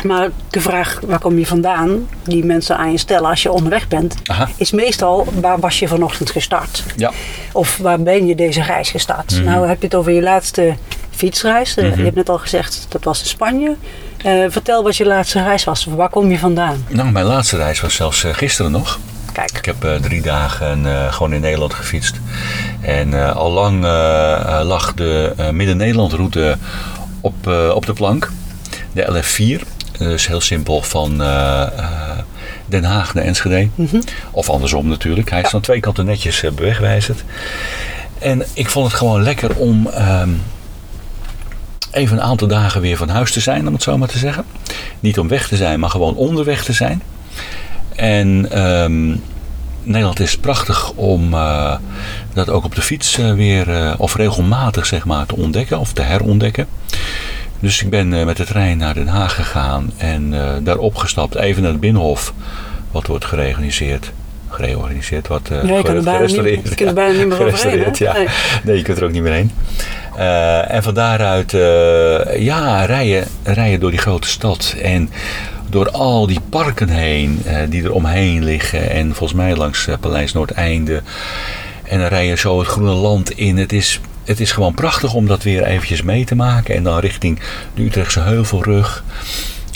[0.04, 3.88] maar de vraag waar kom je vandaan, die mensen aan je stellen als je onderweg
[3.88, 4.50] bent, Aha.
[4.58, 6.84] is meestal waar was je vanochtend gestart?
[6.96, 7.12] Ja.
[7.52, 9.32] Of waar ben je deze reis gestart?
[9.36, 9.44] Mhm.
[9.44, 10.76] Nou heb je het over je laatste
[11.10, 11.76] fietsreis.
[11.78, 13.76] Eh, Je hebt net al gezegd, dat was in Spanje.
[14.24, 15.86] Eh, vertel wat je laatste reis was.
[15.86, 16.86] Waar kom je vandaan?
[16.90, 19.00] Nou, mijn laatste reis was zelfs eh, gisteren nog.
[19.34, 22.20] Kijk, Ik heb eh, drie dagen gewoon in Nederland gefietst.
[22.82, 23.84] En al lang
[24.64, 26.58] lag de eh, Midden-Nederland route
[27.22, 28.32] op, op de plank.
[28.94, 29.68] De LF4.
[29.98, 31.18] Dus heel simpel van
[32.66, 33.70] Den Haag naar Enschede.
[34.32, 35.30] Of andersom natuurlijk.
[35.30, 37.24] Hij is aan twee kanten netjes bewegwijzerd.
[38.20, 40.30] En ik vond het gewoon lekker om ehm,
[41.92, 44.46] even een aantal dagen weer van huis te zijn, om het zo maar te zeggen.
[45.00, 47.02] Niet om weg te zijn, maar gewoon onderweg te zijn.
[47.96, 49.16] En ehm,
[49.84, 51.76] Nederland is prachtig om eh,
[52.34, 55.94] dat ook op de fiets eh, weer, eh, of regelmatig zeg maar, te ontdekken of
[55.94, 56.68] te herontdekken.
[57.60, 61.72] Dus ik ben met de trein naar Den Haag gegaan en daar opgestapt, even naar
[61.72, 62.34] het Binnenhof,
[62.92, 64.12] wat wordt gereorganiseerd.
[64.62, 66.70] Gereorganiseerd, wat Ja, je kan er bijna niet- gerestaureerd.
[66.70, 68.14] je kunt er bijna niet meer overheen, ja.
[68.14, 68.28] Nee.
[68.64, 69.52] Nee, je kunt er ook niet meer heen.
[70.18, 74.76] Eh, en van daaruit, eh, ja, rijden, rijden door die grote stad.
[74.82, 75.10] En
[75.70, 78.90] door al die parken heen, die er omheen liggen.
[78.92, 81.02] En volgens mij langs Paleis Noordeinde.
[81.84, 83.58] En dan rij je zo het groene land in.
[83.58, 86.76] Het is, het is gewoon prachtig om dat weer eventjes mee te maken.
[86.76, 87.40] En dan richting
[87.74, 89.04] de Utrechtse Heuvelrug.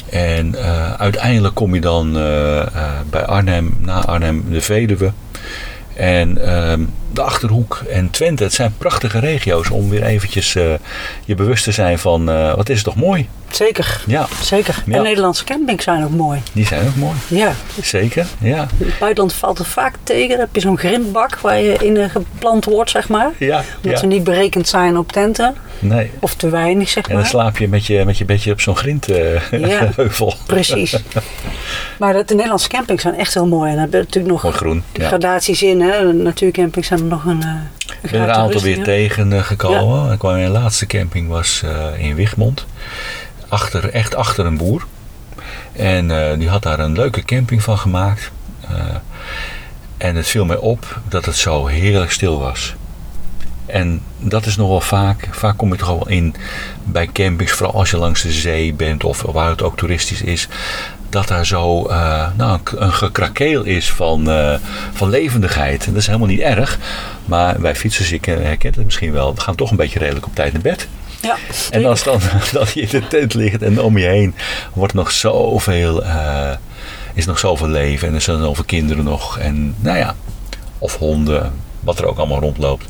[0.10, 2.68] En eh, uiteindelijk kom je dan eh, eh,
[3.10, 5.12] bij Arnhem, na Arnhem, de Veluwe.
[5.96, 6.82] En ehm,
[7.16, 10.64] de Achterhoek en Twente, het zijn prachtige regio's om weer eventjes eh,
[11.26, 13.30] je bewust te zijn van, eh, wat is het toch mooi?
[13.52, 14.02] zeker.
[14.08, 14.84] Ja, Zeker.
[14.86, 14.96] Ja.
[14.96, 16.42] En Nederlandse campings zijn ook mooi.
[16.54, 17.16] die zijn ook mooi.
[17.28, 18.68] Ja, Zeker, ja.
[18.78, 20.30] in het buitenland valt er vaak tegen.
[20.30, 23.32] Dan heb je zo'n grindbak waar je in eh, geplant wordt, zeg maar.
[23.40, 23.98] Ja, Dat ja.
[23.98, 25.56] ze niet berekend zijn op tenten.
[25.80, 26.12] Nee.
[26.20, 27.30] Of te weinig, zeg En dan maar.
[27.30, 28.82] slaap je met je, met je bedje op zo'n Ja.
[29.52, 30.34] grindheuvel.
[30.46, 30.96] Precies.
[32.00, 33.70] Maar dat, de Nederlandse campings zijn echt heel mooi.
[33.70, 34.84] En dan heb je natuurlijk nog Mooi groen.
[34.94, 35.82] Gradaties in.
[35.82, 36.08] Hè.
[36.08, 37.60] De natuurcampings zijn nog een, eh een
[38.02, 40.12] Ik ben er een aantal weer toeristen, tegen eh, gekomen.
[40.12, 42.66] En kwam mijn laatste camping was eh, in Wigmond.
[43.48, 44.86] Achter, echt achter een boer.
[45.72, 48.32] En die had daar een leuke camping van gemaakt.
[49.98, 52.76] En het viel mij op dat het zo heerlijk stil was.
[53.66, 55.28] En dat is nogal vaak.
[55.32, 56.36] Vaak kom je toch wel in
[56.84, 60.48] bij campings, vooral als je langs de zee bent of waar het ook toeristisch is.
[61.16, 64.54] Dat daar zo eh, nou, een- gekrakeel is van, eh,
[64.94, 65.86] van levendigheid.
[65.86, 66.78] En dat is helemaal niet erg.
[67.26, 70.26] Maar wij fietsers, ik eh, herken het misschien wel, we gaan toch een beetje redelijk
[70.26, 70.88] op tijd naar bed.
[71.22, 71.36] Ja,
[71.70, 72.20] En als dan
[72.52, 74.36] dat je in de tent ligt en om je heen
[74.74, 76.50] wordt nog zoveel, eh,
[77.14, 79.38] is nog zoveel leven en er zijn zoveel kinderen nog.
[79.38, 80.16] En nou ja,
[80.80, 82.86] of honden, wat er ook allemaal rondloopt.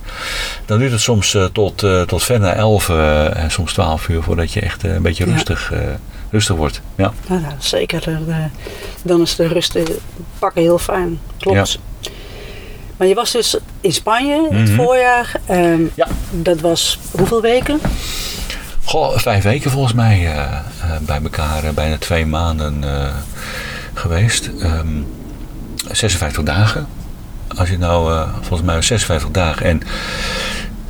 [0.66, 4.54] Dan duurt het soms tot, tot ver na 11 eh, en soms 12 uur voordat
[4.54, 5.74] je echt een beetje rustig,
[6.36, 6.82] rustig wordt.
[6.96, 7.14] Ja.
[7.28, 8.02] Nou, ja, zeker.
[8.04, 8.48] De-
[9.04, 9.84] dan is de rust eh,
[10.40, 11.20] pakken heel fijn.
[11.40, 11.80] Klopt.
[12.98, 14.76] Maar je was dus in Spanje het Mhm.
[14.76, 15.32] voorjaar.
[15.46, 16.08] Ehm, Ja.
[16.32, 17.80] Dat was hoeveel weken?
[18.84, 20.62] Goh, vijf weken volgens mij eh, eh,
[21.02, 23.14] bij elkaar, eh, bijna twee maanden eh,
[23.94, 24.50] geweest.
[24.62, 24.88] Ehm
[25.92, 26.88] 56 dagen.
[27.58, 29.88] Als je nou, eh, volgens mij 56 dagen en eh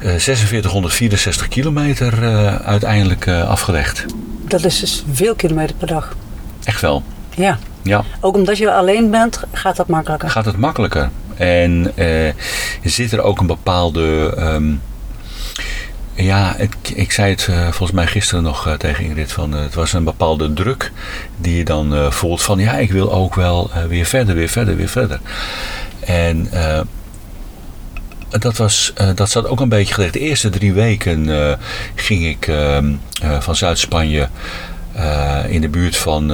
[0.05, 4.05] 4664 kilometer eh, uiteindelijk eh, afgelegd.
[4.47, 6.15] Dat is dus veel kilometer per dag.
[6.63, 7.03] Echt wel.
[7.35, 7.57] Ja.
[7.81, 10.29] Ja, Ook omdat je alleen bent, gaat dat makkelijker.
[10.29, 11.09] gaat het makkelijker.
[11.37, 12.33] En eh,
[12.83, 14.33] zit er ook een bepaalde.
[14.37, 14.63] ehm,
[16.13, 19.31] ja, ik, ik zei het eh, volgens mij gisteren nog eh, tegen Ingrid.
[19.31, 20.91] Van, eh, het was een bepaalde druk
[21.37, 24.49] die je dan eh, voelt van ja, ik wil ook wel eh, weer verder, weer
[24.49, 25.19] verder, weer verder.
[26.05, 26.79] En eh,
[28.29, 30.13] dat, was, eh, dat zat ook een beetje gericht.
[30.13, 31.53] De eerste drie weken eh,
[31.95, 34.27] ging ik ehm, eh, van Zuid-Spanje
[35.47, 36.27] in de buurt van,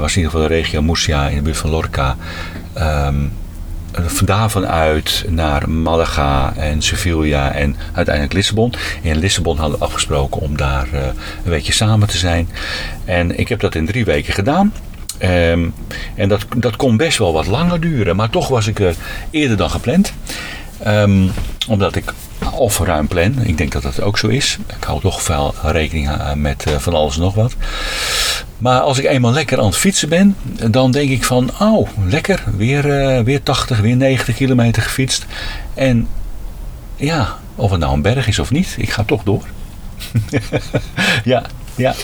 [0.00, 2.16] was in ieder geval de regio Murcia, in de buurt van Lorca.
[2.72, 3.14] ehm,
[4.06, 8.72] van daarvan uit naar Malaga en Sevilla en uiteindelijk Lissabon.
[9.02, 12.48] In Lissabon hadden we afgesproken om daar een weekje samen te zijn.
[13.04, 14.72] En ik heb dat in drie weken gedaan.
[15.18, 15.68] Ehm,
[16.14, 18.94] en dat, dat kon best wel wat langer duren, maar toch was ik er
[19.30, 20.12] eerder dan gepland.
[20.84, 21.28] Ehm,
[21.68, 22.12] omdat ik
[22.52, 24.58] of ruim plan, ik denk dat dat ook zo is.
[24.78, 27.54] Ik hou toch wel rekening eh, met eh, van alles en nog wat.
[28.58, 30.36] Maar als ik eenmaal lekker aan het fietsen ben,
[30.70, 35.26] dan denk ik van, oh, lekker, weer, eh, weer 80, weer 90 kilometer gefietst.
[35.74, 36.08] En
[36.96, 39.44] ja, of het nou een berg is of niet, ik ga toch door.
[41.24, 41.42] ja,
[41.74, 41.94] ja.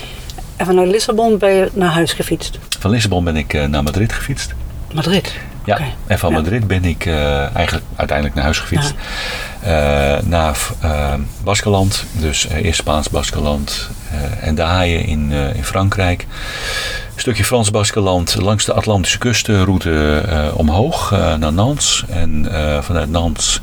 [0.56, 2.58] En vanuit Lissabon ben je naar huis gefietst.
[2.78, 4.54] Van Lissabon ben ik naar Madrid gefietst.
[4.92, 5.34] Madrid.
[5.64, 6.37] Ja, en van Ja.
[6.37, 8.94] Madrid ben ik eh, eigenlijk uiteindelijk naar huis gefietst.
[9.61, 9.70] Eh,
[10.25, 11.12] naar eh
[11.44, 13.90] Baskeland, dus eerst Spaans Baskeland
[14.40, 16.27] en de Haaien in, in Frankrijk.
[17.14, 20.23] Een stukje Frans Baskeland langs de Atlantische kustenroute
[20.55, 22.05] omhoog naar Nantes.
[22.09, 22.46] En
[22.81, 23.61] vanuit Nantes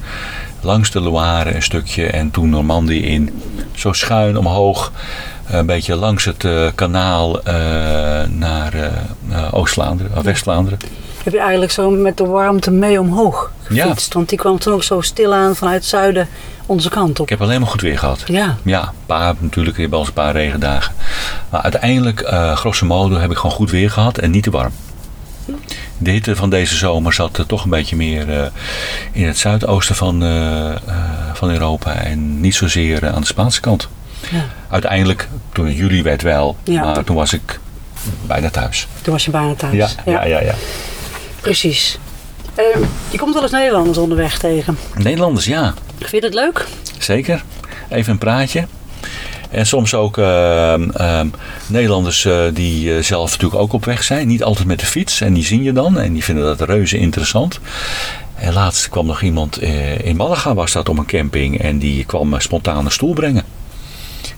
[0.61, 3.41] langs de Loire een stukje en toen Normandie in.
[3.75, 4.91] Zo schuin omhoog,
[5.47, 7.39] een beetje langs het kanaal
[8.29, 8.73] naar
[9.31, 10.79] eh, Oost-Vlaanderen, West-Vlaanderen.
[11.27, 14.13] Heb je eigenlijk zo met de warmte mee omhoog gefietst?
[14.13, 16.27] Want die kwam toen ook zo stilaan vanuit het zuiden
[16.65, 17.25] onze kant op.
[17.25, 18.23] Ik heb alleen maar goed weer gehad.
[18.27, 20.93] Ja, Ja, paar, natuurlijk, je hebt wel eens een paar regendagen.
[21.49, 24.71] Maar uiteindelijk, eh grosso modo, heb ik gewoon goed weer gehad en niet te warm.
[25.97, 28.45] De hitte van deze zomer zat toch een beetje meer eh,
[29.11, 30.75] in het zuidoosten van, eh,
[31.33, 33.87] van Europa en niet zozeer aan de Spaanse kant.
[34.31, 34.45] ja.
[34.69, 36.83] Uiteindelijk, toen het juli werd wel, Ja.
[36.83, 37.59] maar toen was ik
[38.25, 38.87] bijna thuis.
[39.01, 39.75] toen was je bijna thuis.
[39.75, 40.41] Ja, ja, ja.
[40.41, 40.53] ja.
[41.47, 41.97] Precies.
[42.55, 44.77] Ehm, je komt wel eens Nederlanders onderweg tegen.
[44.97, 45.73] Nederlanders, ja.
[45.97, 46.65] Vind je dat leuk?
[46.99, 47.43] Zeker.
[47.89, 48.67] Even een praatje.
[49.49, 51.27] En soms ook ehm, ehm,
[51.67, 54.27] Nederlanders eh, die eh, zelf natuurlijk ook op weg zijn.
[54.27, 55.21] Niet altijd met de fiets.
[55.21, 55.99] En die zien je dan.
[55.99, 57.59] En die vinden dat reuze interessant.
[58.35, 61.61] En laatst kwam nog iemand eh, in Malaga was dat om een camping.
[61.61, 63.43] En die kwam spontaan een stoel brengen.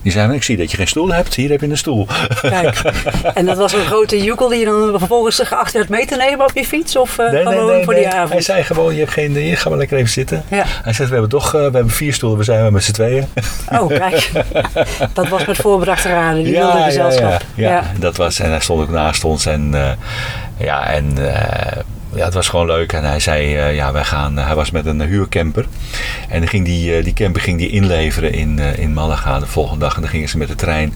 [0.02, 1.34] Die zei, ik zie dat je geen stoel hebt.
[1.34, 2.06] Hier heb je een stoel.
[2.40, 2.82] Kijk.
[3.34, 6.46] en dat was een grote joekel die je dan vervolgens geacht werd mee te nemen
[6.46, 6.96] op je fiets?
[6.96, 8.32] Of eh, gewoon voor die avond?
[8.32, 9.36] Hij zei gewoon, je hebt geen...
[9.36, 10.44] Hier, ga maar lekker even zitten.
[10.48, 10.64] Ja.
[10.66, 12.38] Hij zegt, we hebben toch eh, we hebben vier stoelen.
[12.38, 13.26] We zijn met z'n tweeën.
[13.68, 14.30] Oh, kijk.
[15.14, 16.44] dat was met voorbedachte raden.
[16.44, 17.42] Die wilde gezelschap.
[17.54, 17.84] Ja, ja.
[17.98, 19.46] dat was, en hij stond ook naast ons.
[19.46, 19.90] En eh,
[20.56, 21.16] ja, en
[22.14, 22.92] ja, het was gewoon leuk.
[22.92, 25.66] En hij zei, eh, ja, wij gaan, hij was met een huurcamper.
[26.28, 29.46] En dan ging die, eh, die camper ging die inleveren in, eh, in Malaga de
[29.46, 29.94] volgende dag.
[29.94, 30.94] En dan gingen ze met de trein,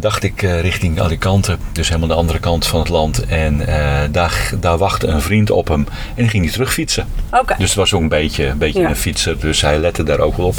[0.00, 1.56] dacht ik, eh, richting Alicante.
[1.72, 3.26] Dus helemaal de andere kant van het land.
[3.26, 5.86] En eh, daar, daar wachtte een vriend op hem.
[5.88, 7.06] En die ging die terugfietsen.
[7.30, 7.54] Oké.
[7.58, 8.88] Dus het was ook een beetje, een, beetje Ja.
[8.88, 10.58] een fietser, dus hij lette daar ook wel op.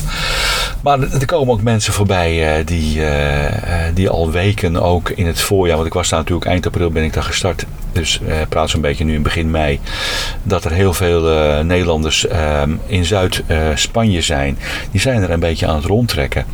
[0.82, 3.02] Maar er komen ook mensen voorbij eh, die,
[3.94, 7.04] die al weken ook in het voorjaar, want ik was daar natuurlijk eind april ben
[7.04, 7.66] ik daar gestart.
[7.92, 9.80] Dus praat zo'n beetje nu in begin mei.
[10.44, 11.22] Dat er heel veel
[11.64, 14.58] Nederlanders ehm, in Zuid-Spanje zijn.
[14.92, 16.46] Die zijn er een beetje aan het rondtrekken.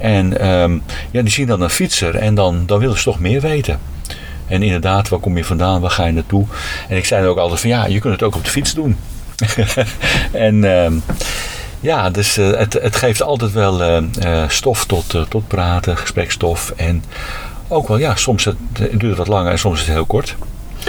[0.00, 0.78] En ehm,
[1.10, 3.80] ja, die zien dan een fietser en dan, dan willen ze toch meer weten.
[4.46, 5.80] En inderdaad, waar kom je vandaan?
[5.80, 6.46] Waar ga je naartoe?
[6.88, 8.74] En ik zei dan ook altijd van ja, je kunt het ook op de fiets
[8.74, 8.96] doen.
[10.32, 10.92] en ehm,
[11.80, 13.96] ja, dus eh, het, het geeft altijd wel eh,
[14.42, 16.72] eh, stof tot, tot praten, gesprekstof.
[16.76, 17.04] En
[17.68, 20.36] ook wel, ja, soms het, het duurt wat langer en soms is het heel kort.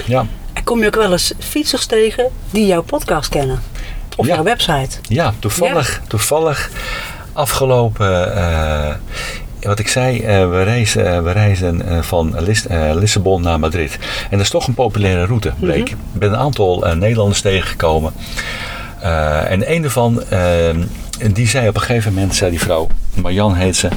[0.06, 0.26] ja.
[0.52, 3.62] En kom je ook wel eens fietsers tegen die jouw podcast kennen?
[4.16, 4.34] Of Ja.
[4.34, 4.98] jouw website?
[5.08, 6.70] Ja, toevallig, toevallig
[7.32, 8.32] afgelopen,
[9.62, 13.98] wat ik zei, eh, we reizen, eh, we reizen eh, van Lis- Lissabon naar Madrid.
[14.22, 15.88] En dat is toch een populaire route, bleek.
[15.90, 18.12] Ik ben een aantal Nederlanders tegengekomen.
[19.00, 20.40] Eh, en een daarvan, eh,
[21.32, 23.88] die zei op een gegeven moment, zei die vrouw, Marjan heet ze.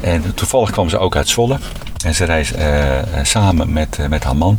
[0.00, 1.58] En toevallig kwam ze ook uit Zwolle.
[2.04, 2.54] En ze reist
[3.22, 4.58] samen met, met haar man.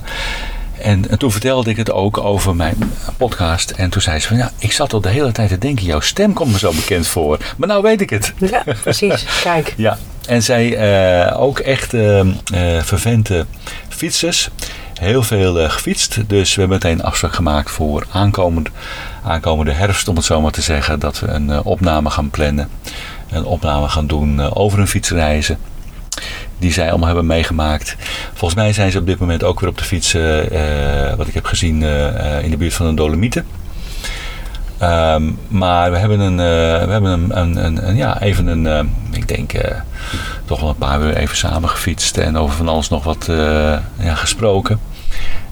[0.78, 2.76] En, en toen vertelde ik het ook over mijn
[3.18, 3.72] podcast.
[3.72, 6.00] En toen zei ze van ja, ik zat al de hele tijd te denken, jouw
[6.00, 7.38] stem komt me zo bekend voor.
[7.58, 8.34] Maar nou weet ik het.
[8.38, 9.26] Ja, precies.
[9.44, 9.74] Kijk.
[9.78, 12.28] Ja, en zij eh, ook echt eh, eh,
[12.84, 13.46] vervente
[13.90, 14.50] fietsers.
[14.94, 16.30] Heel veel eh, gefietst.
[16.30, 18.70] Dus we hebben meteen afspraak gemaakt voor aankomend,
[19.24, 21.00] aankomende herfst, om het zo maar te zeggen.
[21.00, 22.70] Dat we een opname gaan plannen.
[23.30, 25.58] Een opname gaan doen over hun fietsreizen.
[26.60, 27.96] Die zij allemaal hebben meegemaakt.
[28.34, 30.14] Volgens mij zijn ze op dit moment ook weer op de fiets.
[31.18, 31.82] wat ik heb gezien
[32.42, 33.46] in de buurt van de Dolomieten.
[34.84, 38.68] Ehm, maar we hebben een, eh, we hebben een, een, een, een- ja, even een,
[38.68, 38.80] eh,
[39.12, 39.78] ik denk eh,
[40.46, 43.26] toch wel een paar uur even samen gefietst en over van alles nog wat
[44.00, 44.80] ja, gesproken.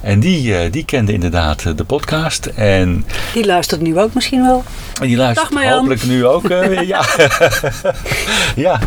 [0.02, 4.64] En die, die kende inderdaad de podcast en Die luistert nu ook misschien wel.
[5.02, 6.48] en die luistert Dag, hopelijk nu ook.
[6.94, 7.06] Ja.
[8.56, 8.80] ja,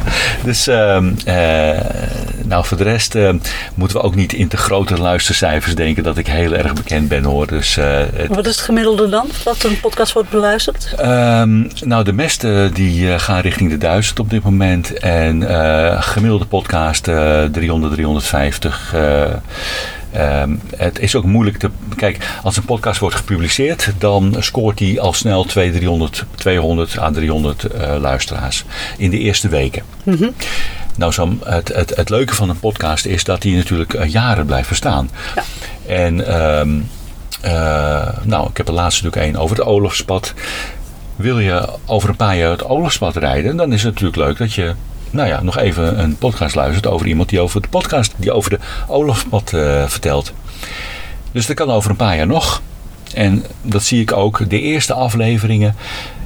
[0.45, 1.77] dus eh,
[2.45, 3.31] nou voor de rest eh,
[3.75, 7.25] moeten we ook niet in te grote luistercijfers denken dat ik heel erg bekend ben
[7.25, 7.47] hoor.
[7.47, 9.27] Dus eh, Wat is het gemiddelde dan?
[9.45, 10.93] Dat een podcast wordt beluisterd?
[10.97, 14.93] Ehm, nou, de meeste die eh, gaan richting de 1000 op dit moment.
[14.99, 15.43] En
[16.03, 18.93] gemiddelde podcast eh 300, 350.
[18.95, 19.23] eh,
[20.13, 21.71] ehm, het is ook moeilijk te.
[21.97, 27.11] Kijk, als een podcast wordt gepubliceerd, dan scoort die al snel 200, 300, 200 à
[27.11, 28.65] 300 eh, luisteraars
[28.99, 29.83] in de eerste weken.
[30.97, 34.47] Nou, zo, het, het, het leuke van een podcast is dat die natuurlijk eh, jaren
[34.47, 35.11] blijft bestaan.
[35.87, 36.81] En ehm,
[37.41, 40.35] eh, nou, ik heb er laatst natuurlijk één over het oorlogspad.
[41.17, 44.53] Wil je over een paar jaar het oorlogspad rijden, dan is het natuurlijk leuk dat
[44.53, 44.75] je
[45.11, 48.51] nou ja, nog even een podcast luistert over iemand die over de podcast, die over
[48.51, 50.33] de oorlogspad eh, vertelt.
[51.33, 52.63] Dus dat kan over een paar jaar nog.
[53.15, 55.75] En dat zie ik ook, de eerste afleveringen,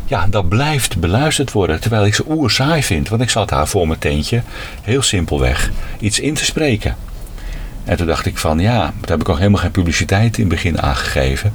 [0.08, 1.80] ja, dat blijft beluisterd worden.
[1.80, 3.08] Terwijl ik ze oer saai vind.
[3.08, 4.42] Want ik zat daar voor mijn tentje,
[4.82, 6.96] heel simpelweg, iets in te spreken.
[7.84, 10.52] En toen dacht ik van, ja, daar heb ik ook helemaal geen publiciteit in het
[10.52, 11.52] begin aangegeven.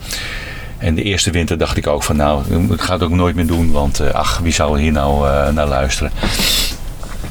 [0.77, 3.47] En de eerste winter dacht ik ook van, nou, ik ga het ook nooit meer
[3.47, 3.71] doen.
[3.71, 6.11] Want, eh, ach, wie zou hier nou eh, naar luisteren?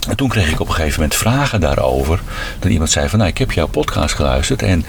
[0.09, 2.21] En toen kreeg ik op een gegeven moment vragen daarover.
[2.59, 4.63] Dat iemand zei van, nou, ik heb jouw podcast geluisterd.
[4.63, 4.85] En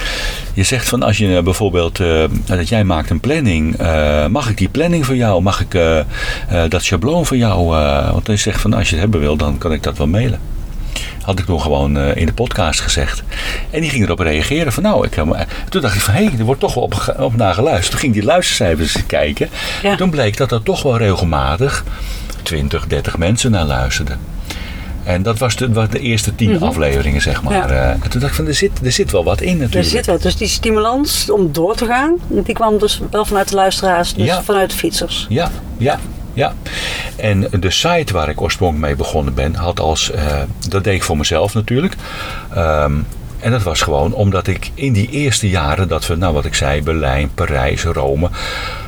[0.53, 3.77] je zegt van, als je eh, bijvoorbeeld, eh, dat jij maakt een planning.
[3.77, 5.41] eh, mag ik die planning voor jou?
[5.41, 5.71] Mag ik
[6.69, 7.65] dat schabloon voor jou?
[8.11, 10.39] want hij zegt van, als je het hebben wil, dan kan ik dat wel mailen.
[11.21, 13.23] Had ik toen gewoon in de podcast gezegd.
[13.69, 15.13] En die ging erop reageren van, nou, ik,
[15.69, 17.91] toen dacht ik van, hé, hey, er wordt toch wel op, op naar geluisterd.
[17.91, 19.49] Toen ging die luistercijfers kijken.
[19.81, 19.95] Ja.
[19.95, 21.83] Toen bleek dat er toch wel regelmatig
[22.43, 24.32] 20, 30 mensen naar luisterden.
[25.03, 27.53] En dat was de, was de eerste tien afleveringen, zeg maar.
[27.53, 27.67] Ja.
[27.69, 29.89] Eh, en toen dacht ik van, er zit, er zit wel wat in Er natuurlijk.
[29.89, 30.21] zit wat.
[30.21, 34.25] Dus die stimulans om door te gaan, die kwam dus wel vanuit de luisteraars, dus
[34.25, 34.43] Ja.
[34.43, 35.25] vanuit de fietsers.
[35.29, 35.99] Ja, ja,
[36.33, 36.53] ja.
[37.15, 40.25] En de site waar ik oorspronkelijk mee begonnen ben, had als, eh,
[40.69, 41.95] dat deed ik voor mezelf natuurlijk.
[42.53, 42.93] Ehm,
[43.39, 46.53] en dat was gewoon omdat ik in die eerste jaren dat we, nou wat ik
[46.55, 48.29] zei, Berlijn, Parijs, Rome.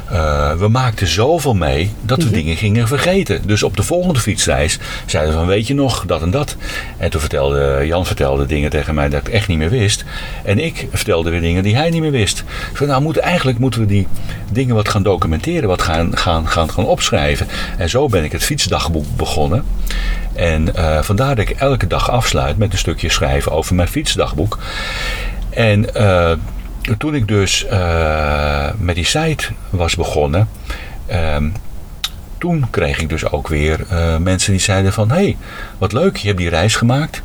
[0.09, 3.41] Eh, we maakten zoveel mee dat we dingen gingen vergeten.
[3.47, 6.55] Dus op de volgende fietsreis zeiden we van weet je nog dat en dat.
[6.97, 10.05] En toen vertelde Jan vertelde dingen tegen mij dat ik echt niet meer wist.
[10.43, 12.39] En ik vertelde weer dingen die hij niet meer wist.
[12.71, 14.07] Ik zei, nou moeten, eigenlijk moeten we die
[14.51, 17.47] dingen wat gaan documenteren, wat gaan, gaan, gaan, gaan opschrijven.
[17.77, 19.63] En zo ben ik het fietsdagboek begonnen.
[20.33, 24.59] En eh, vandaar dat ik elke dag afsluit met een stukje schrijven over mijn fietsdagboek.
[25.49, 26.31] En eh,
[26.97, 30.49] toen ik dus eh, met die site was begonnen,
[31.05, 31.49] ehm,
[32.37, 35.09] toen kreeg ik dus ook weer eh, mensen die zeiden van...
[35.09, 35.37] hé, hey,
[35.77, 37.21] wat leuk, je hebt die reis gemaakt.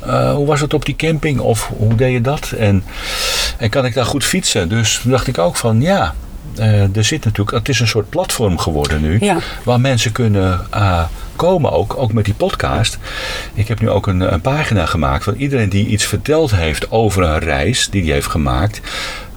[0.00, 2.52] Eh, hoe was het op die camping of hoe deed je dat?
[2.58, 2.84] En,
[3.58, 4.68] en kan ik daar goed fietsen?
[4.68, 6.14] Dus toen dacht ik ook van ja,
[6.92, 9.18] er zit natuurlijk, het is een soort platform geworden nu.
[9.20, 9.38] Ja.
[9.64, 11.04] Waar mensen kunnen ah,
[11.36, 12.98] komen ook, ook met die podcast.
[13.54, 17.22] Ik heb nu ook een, een pagina gemaakt van iedereen die iets verteld heeft over
[17.22, 18.80] een reis die hij heeft gemaakt.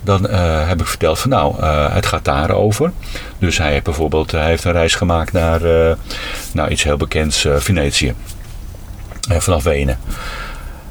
[0.03, 2.91] Dan eh, heb ik verteld van nou, eh, het gaat daarover.
[3.39, 5.95] Dus hij heeft bijvoorbeeld hij heeft een reis gemaakt naar eh,
[6.53, 8.13] nou, iets heel bekends, eh, Venetië.
[9.29, 9.99] Eh, vanaf Wenen.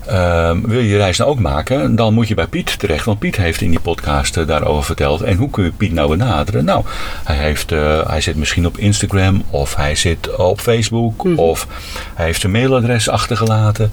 [0.09, 3.05] Ehm, wil je je reis nou ook maken, dan moet je bij Piet terecht.
[3.05, 5.23] Want Piet heeft in die podcast eh, daarover verteld.
[5.23, 6.65] En hoe kun je Piet nou benaderen?
[6.65, 6.85] Nou,
[7.25, 11.67] hij, heeft, eh, hij zit misschien op Instagram of hij zit op Facebook of
[12.15, 13.93] hij heeft een mailadres achtergelaten.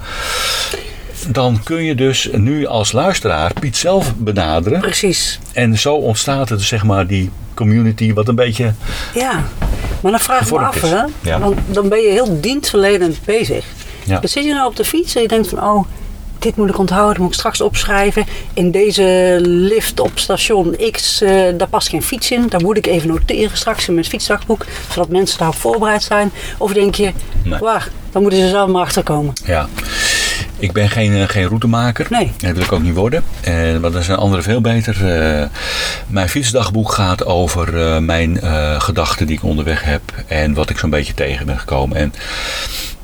[1.28, 4.80] dan kun je dus nu als luisteraar Piet zelf benaderen.
[4.80, 5.39] Precies.
[5.53, 8.74] En zo ontstaat het, zeg maar, die community wat een beetje...
[9.13, 9.43] Ja,
[10.01, 11.03] maar dan vraag ik me af, hè?
[11.22, 11.39] Ja.
[11.39, 13.66] Want dan ben je heel dienstverlenend bezig.
[14.03, 14.20] Ja.
[14.20, 15.86] Dan zit je nou op de fiets en je denkt van, oh,
[16.46, 18.26] dit moet ik onthouden, dat moet ik straks opschrijven.
[18.54, 22.46] In deze lift op station X, eh, daar past geen fiets in.
[22.50, 26.32] Daar moet ik even noteren straks in mijn fietsdagboek, zodat mensen daarop voorbereid zijn.
[26.58, 27.12] Of denk je,
[27.43, 27.60] Nee.
[27.60, 29.34] waar, dan moeten ze zelf maar achterkomen.
[29.46, 29.68] Ja.
[30.60, 32.08] Ik ben geen, eh, geen routemaker.
[32.10, 32.32] Nee.
[32.38, 33.24] Dat wil ik ook niet worden.
[33.41, 34.96] En, want er zijn anderen veel beter.
[35.16, 35.46] Eh,
[36.08, 40.02] mijn fietsdagboek gaat over eh, mijn eh, gedachten die ik onderweg heb.
[40.28, 41.98] En wat ik zo'n beetje tegen ben gekomen.
[41.98, 42.14] En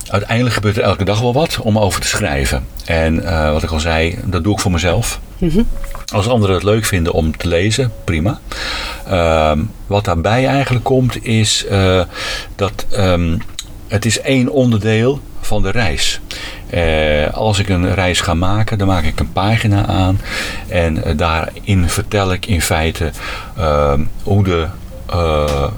[0.10, 2.66] uiteindelijk gebeurt er elke dag wel wat om over te schrijven.
[2.86, 5.20] En eh, wat ik al zei, dat doe ik voor mezelf.
[6.14, 8.40] Als anderen het leuk vinden om te lezen, prima.
[9.08, 12.02] Ehm, wat daarbij eigenlijk komt is eh,
[12.56, 13.38] dat ehm,
[13.88, 16.20] het is één onderdeel van de reis.
[16.70, 20.22] Eh, als ik een reis ga maken, dan maak ik een pagina aan.
[20.68, 23.12] En daarin vertel ik in feite
[23.58, 24.68] ehm, hoe de,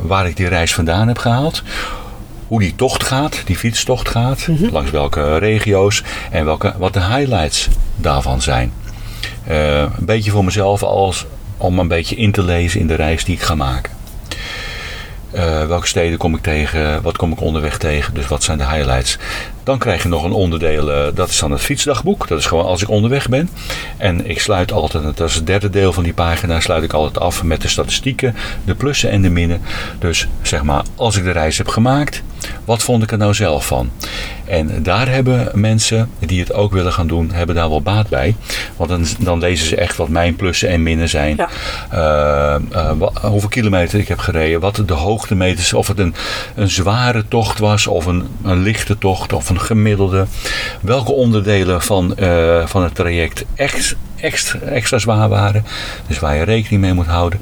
[0.01, 1.63] waar ik die reis vandaan heb gehaald.
[2.53, 4.47] Hoe die tocht gaat, die fietstocht gaat.
[4.71, 8.73] Langs welke regio's en welke, wat de highlights daarvan zijn.
[9.43, 11.25] Eh, een beetje voor mezelf als
[11.57, 13.91] om een beetje in te lezen in de reis die ik ga maken.
[15.31, 17.01] Eh, welke steden kom ik tegen?
[17.01, 18.13] Wat kom ik onderweg tegen?
[18.13, 19.17] Dus wat zijn de highlights?
[19.63, 22.27] Dan krijg je nog een onderdeel, eh, dat is dan het fietsdagboek.
[22.27, 23.49] Dat is gewoon als ik onderweg ben.
[23.97, 27.19] En ik sluit altijd, dat is het derde deel van die pagina, sluit ik altijd
[27.19, 28.35] af met de statistieken,
[28.65, 29.61] de plussen en de minnen.
[29.99, 32.23] Dus zeg maar, als ik de reis heb gemaakt,
[32.65, 33.89] wat vond ik er nou zelf van?
[34.45, 38.35] En daar hebben mensen die het ook willen gaan doen, hebben daar wel baat bij.
[38.75, 41.35] Want dan, dan lezen ze echt wat mijn plussen en minnen zijn.
[41.35, 41.49] Ja.
[41.89, 42.91] Eh, eh,
[43.21, 46.15] hoeveel kilometer ik heb gereden, wat de hoogtemeters, of het een,
[46.55, 50.25] een zware tocht was, of een, een lichte tocht, of een gemiddelde.
[50.81, 55.65] Welke onderdelen van, eh, van het traject echt extra, extra zwaar waren.
[56.07, 57.39] Dus waar je rekening mee moet houden.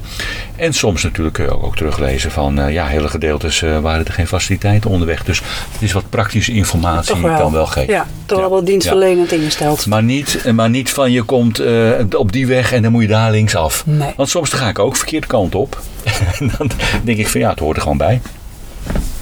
[0.56, 4.06] En soms natuurlijk kun je ook, ook teruglezen van eh, ja, hele gedeeltes eh, waren
[4.06, 5.24] er geen faciliteiten onderweg.
[5.24, 7.88] Dus het is wat praktische informatie die ik dan wel geef.
[7.88, 8.44] Ja, toch Ja.
[8.44, 9.86] wel wel dienstverlenend ingesteld.
[9.86, 13.08] Maar niet, maar niet van je komt eh, op die weg en dan moet je
[13.08, 13.84] daar linksaf.
[13.86, 14.14] Nee.
[14.16, 15.82] Want soms ga ik ook verkeerde kant op.
[16.40, 16.72] en dan
[17.04, 18.22] denk ik van ja, het hoort er gewoon bij.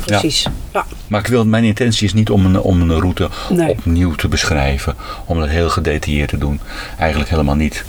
[0.10, 0.46] Precies.
[0.74, 0.86] Ja.
[1.08, 3.70] Maar ik wil, mijn intentie is niet om een, om een route Nee.
[3.70, 4.96] opnieuw te beschrijven.
[5.26, 6.60] Om dat heel gedetailleerd te doen.
[6.98, 7.84] Eigenlijk helemaal niet.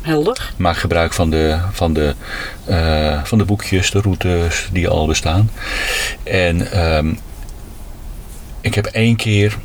[0.00, 0.52] helder.
[0.56, 2.14] Maak gebruik van de, van, de,
[2.64, 5.50] eh, van de boekjes, de routes die al bestaan.
[6.22, 7.12] En ehm,
[8.60, 9.58] ik heb één keer,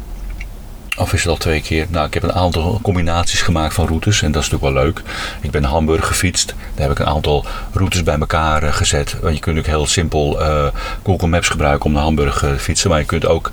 [0.97, 4.21] of is het al twee keer, nou ik heb een aantal combinaties gemaakt van routes
[4.21, 5.01] en dat is natuurlijk wel leuk.
[5.41, 9.15] Ik ben Hamburg gefietst, daar heb ik een aantal routes bij elkaar eh, gezet.
[9.21, 10.65] Want je kunt ook heel simpel eh,
[11.03, 13.51] Google Maps gebruiken om naar Hamburg eh, te fietsen, maar je kunt ook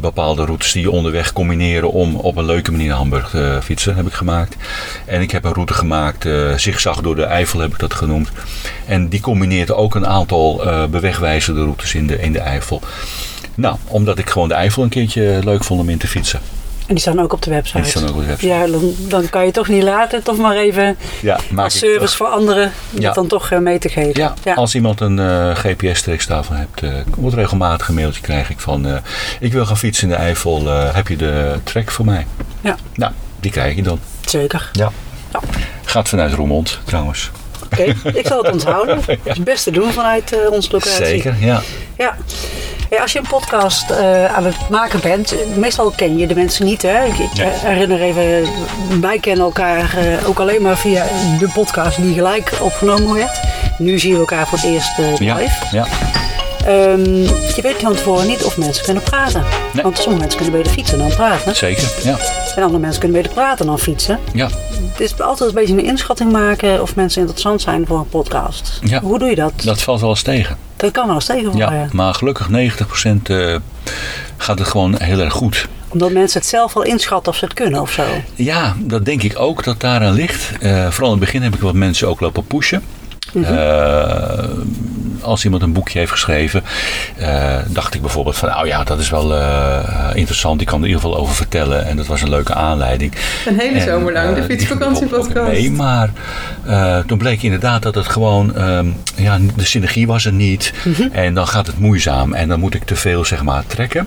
[0.00, 3.96] bepaalde routes die je onderweg combineren om op een leuke manier naar Hamburg te fietsen,
[3.96, 4.56] heb ik gemaakt.
[5.04, 8.30] En ik heb een route gemaakt, eh zigzag door de Eifel heb ik dat genoemd.
[8.86, 12.80] En die combineert ook een aantal bewegwijzerde routes in de, in de Eifel.
[13.54, 16.40] Nou, omdat ik gewoon de Eifel een keertje leuk vond om in te fietsen.
[16.86, 17.76] En die staan ook op de website.
[17.76, 18.46] En die staan ook op de website.
[18.52, 20.22] Ja, dan, dan kan je toch niet laten.
[20.22, 23.00] Toch maar even Ja, maak als ik service voor anderen Ja.
[23.00, 24.34] dat dan toch eh, mee te geven.
[24.44, 28.86] Ja, als iemand een eh, GPS-trekstafel hebt, eh wordt regelmatig een mailtje krijg ik van...
[28.86, 28.96] eh,
[29.40, 32.26] ik wil gaan fietsen in de Eifel, eh, heb je de trek voor mij?
[32.60, 33.98] Ja, Nou, die krijg je dan.
[34.26, 34.68] zeker.
[34.72, 34.90] Ja.
[35.32, 35.40] Ja.
[35.84, 37.30] Gaat vanuit Roermond trouwens.
[37.64, 37.82] Oké,
[38.18, 38.96] ik zal het onthouden.
[39.06, 41.04] Het is het beste doen vanuit eh, onze locatie.
[41.06, 41.62] Zeker, ja.
[41.96, 42.16] Ja.
[42.94, 46.64] Hey, als je een podcast eh, aan het maken bent, meestal ken je de mensen
[46.64, 46.82] niet.
[46.82, 47.04] Hè?
[47.04, 47.46] Ik, ik Nee.
[47.48, 48.48] herinner even,
[49.00, 51.04] wij kennen elkaar eh, ook alleen maar via
[51.38, 53.40] de podcast die gelijk opgenomen werd.
[53.78, 55.76] Nu zien we elkaar voor het eerst eh, Ja, live.
[55.76, 55.86] ja.
[56.66, 57.04] Ehm,
[57.54, 59.44] je weet van tevoren niet of mensen kunnen praten.
[59.72, 59.82] Nee.
[59.82, 61.56] Want sommige mensen kunnen beter fietsen dan praten.
[61.56, 61.88] zeker.
[62.04, 62.16] Ja.
[62.56, 64.18] En andere mensen kunnen beter praten dan fietsen.
[64.32, 64.48] ja.
[64.92, 68.80] Het is altijd een beetje een inschatting maken of mensen interessant zijn voor een podcast.
[68.82, 69.00] Ja.
[69.00, 69.52] Hoe doe je dat?
[69.56, 70.56] Dat valt wel eens tegen.
[70.84, 71.58] Dat kan wel eens tegenvallen.
[71.58, 71.88] Ja, ja.
[71.92, 72.52] maar gelukkig 90%
[73.22, 73.54] eh,
[74.36, 75.68] gaat het gewoon heel erg goed.
[75.88, 78.02] Omdat mensen het zelf wel inschatten of ze het kunnen of zo.
[78.34, 80.52] Ja, dat denk ik ook dat daaraan ligt.
[80.60, 82.82] Eh, vooral in het begin heb ik wat mensen ook lopen pushen.
[83.34, 84.44] Eh,
[85.24, 86.62] als iemand een boekje heeft geschreven,
[87.16, 90.60] eh, dacht ik bijvoorbeeld van, nou ja, dat is wel eh, interessant.
[90.60, 91.86] Ik kan er in ieder geval over vertellen.
[91.86, 93.12] En dat was een leuke aanleiding.
[93.46, 95.50] Een hele En, zomer lang, eh, de fietsvakantiepodcast.
[95.50, 96.10] mee, maar
[97.06, 100.72] toen bleek inderdaad dat het gewoon, ehm, ja, de synergie was er niet.
[101.12, 104.06] En dan gaat het moeizaam en dan moet ik te veel, zeg maar, trekken.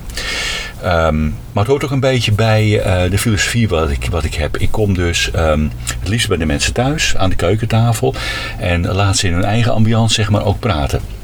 [0.81, 4.33] Ehm, maar het hoort ook een beetje bij eh, de filosofie wat ik, wat ik
[4.33, 4.57] heb.
[4.57, 5.67] Ik kom dus ehm,
[5.99, 8.15] het liefst bij de mensen thuis aan de keukentafel.
[8.59, 11.16] En laat ze in hun eigen ambiance zeg maar ook praten.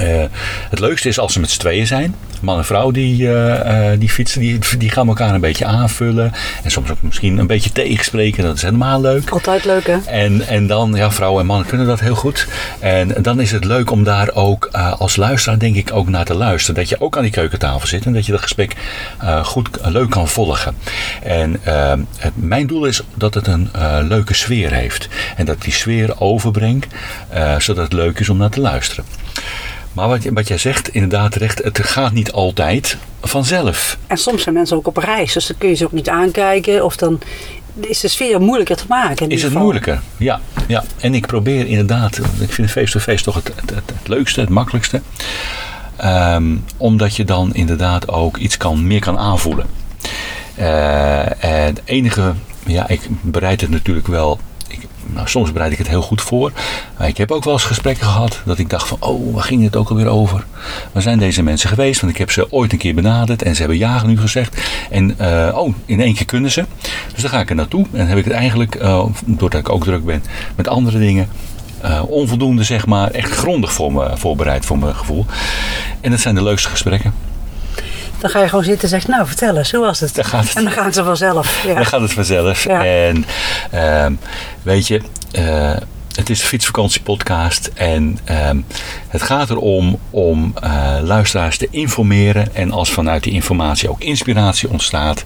[0.00, 0.24] Eh,
[0.70, 2.14] het leukste is als ze met z'n tweeën zijn.
[2.40, 6.32] Man en vrouw die, eh, eh, die fietsen, die, die gaan elkaar een beetje aanvullen.
[6.62, 8.44] En soms ook misschien een beetje tegenspreken.
[8.44, 9.30] Dat is helemaal leuk.
[9.30, 9.96] Altijd leuk hè?
[10.06, 12.46] En, en dan, ja, vrouwen en mannen kunnen dat heel goed.
[12.78, 14.66] En dan is het leuk om daar ook
[14.98, 16.74] als luisteraar, denk ik, ook naar te luisteren.
[16.74, 18.76] Dat je ook aan die keukentafel zit en dat je dat gesprek
[19.42, 20.74] goed, leuk kan volgen.
[21.22, 21.60] En
[22.16, 23.70] het, mijn doel is dat het een
[24.08, 25.08] leuke sfeer heeft.
[25.36, 26.94] En dat die sfeer overbrengt,
[27.58, 29.04] zodat het leuk is om naar te luisteren.
[29.92, 33.98] Maar wat, wat jij zegt, inderdaad terecht, het gaat niet altijd vanzelf.
[34.06, 36.84] En soms zijn mensen ook op reis, dus dan kun je ze ook niet aankijken.
[36.84, 37.20] Of dan
[37.80, 39.24] is de sfeer moeilijker te maken.
[39.24, 39.62] in Is het geval.
[39.62, 40.00] moeilijker?
[40.16, 40.84] Ja, ja.
[41.00, 45.00] En ik probeer inderdaad, ik vind face-to-face toch het, het, het, het leukste, het makkelijkste.
[45.96, 49.66] Ehm, omdat je dan inderdaad ook iets kan, meer kan aanvoelen.
[50.54, 52.32] Eh, en het enige,
[52.66, 54.38] ja, ik bereid het natuurlijk wel.
[55.06, 56.52] Nou, soms bereid ik het heel goed voor.
[56.98, 59.64] Maar ik heb ook wel eens gesprekken gehad dat ik dacht van, oh, waar ging
[59.64, 60.44] het ook alweer over?
[60.92, 62.00] Waar zijn deze mensen geweest?
[62.00, 64.60] Want ik heb ze ooit een keer benaderd en ze hebben ja nu gezegd.
[64.90, 66.64] En, eh, oh, in één keer kunnen ze.
[67.12, 69.84] Dus dan ga ik er naartoe en heb ik het eigenlijk, eh, doordat ik ook
[69.84, 70.22] druk ben
[70.54, 71.28] met andere dingen,
[71.80, 75.26] eh, onvoldoende zeg maar, echt grondig voor me, voorbereid voor mijn gevoel.
[76.00, 77.31] En dat zijn de leukste gesprekken.
[78.22, 80.14] Dan ga je gewoon zitten en zegt, nou vertel eens, hoe was het?
[80.14, 80.56] Dan gaat het.
[80.56, 81.64] En dan gaan ze vanzelf.
[81.66, 81.74] Ja.
[81.74, 82.64] Dan gaat het vanzelf.
[82.64, 82.84] Ja.
[82.84, 83.24] En
[83.70, 84.14] ehm,
[84.62, 85.00] weet je,
[85.32, 85.76] eh,
[86.16, 87.70] het is een fietsvakantiepodcast.
[87.74, 88.60] En ehm,
[89.08, 92.54] het gaat erom om eh, luisteraars te informeren.
[92.54, 95.24] En als vanuit die informatie ook inspiratie ontstaat.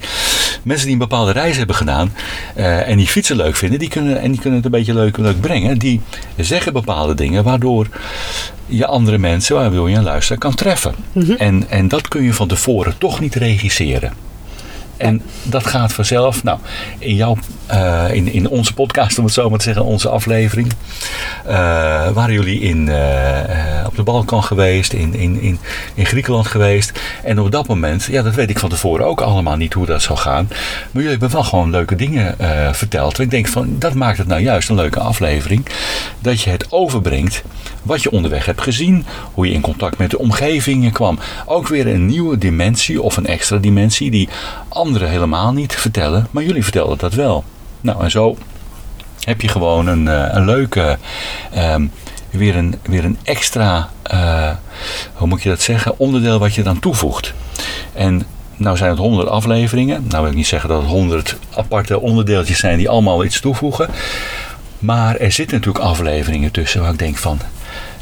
[0.63, 2.13] Mensen die een bepaalde reis hebben gedaan.
[2.55, 3.79] eh, en die fietsen leuk vinden.
[3.79, 5.79] Die kunnen, en die kunnen het een beetje leuk, leuk brengen.
[5.79, 6.01] Die
[6.37, 7.45] zeggen bepaalde dingen.
[7.45, 7.87] Waardoor
[8.67, 10.95] je andere mensen, waar wil je een luisteraar, kan treffen.
[11.39, 14.26] en, en dat kun je van tevoren toch niet regisseren.
[14.97, 16.43] En dat gaat vanzelf.
[16.43, 16.59] Nou,
[16.99, 17.37] in, jouw,
[17.67, 20.73] eh, in, in onze podcast, om het zo maar te zeggen, onze aflevering.
[21.47, 21.53] eh,
[22.11, 25.59] waren jullie in, eh, op de Balkan geweest, in, in, in,
[25.95, 27.01] in Griekenland geweest.
[27.25, 30.03] En op dat moment, ja, dat weet ik van tevoren ook allemaal niet hoe dat
[30.03, 30.47] zou gaan.
[30.49, 32.37] Maar jullie hebben wel gewoon leuke dingen
[32.75, 33.19] verteld.
[33.19, 35.67] Ik denk van, dat maakt het nou juist een leuke aflevering.
[36.19, 37.43] Dat je het overbrengt
[37.83, 41.19] wat je onderweg hebt gezien, hoe je in contact met de omgeving kwam.
[41.47, 44.29] Ook weer een nieuwe dimensie of een extra dimensie die
[44.95, 47.45] helemaal niet vertellen, maar jullie vertelden dat wel.
[47.81, 48.37] Nou, en zo
[49.25, 50.99] heb je gewoon een, eh, een leuke,
[51.53, 51.87] ehm,
[52.31, 54.51] weer, een, weer een extra, eh,
[55.15, 57.35] hoe moet je dat zeggen, onderdeel wat je dan toevoegt.
[57.93, 58.27] En
[58.57, 60.05] nou zijn het honderd afleveringen.
[60.09, 63.89] Nou wil ik niet zeggen dat het honderd aparte onderdeeltjes zijn die allemaal iets toevoegen.
[64.79, 67.39] Maar er zitten natuurlijk afleveringen tussen waar ik denk van...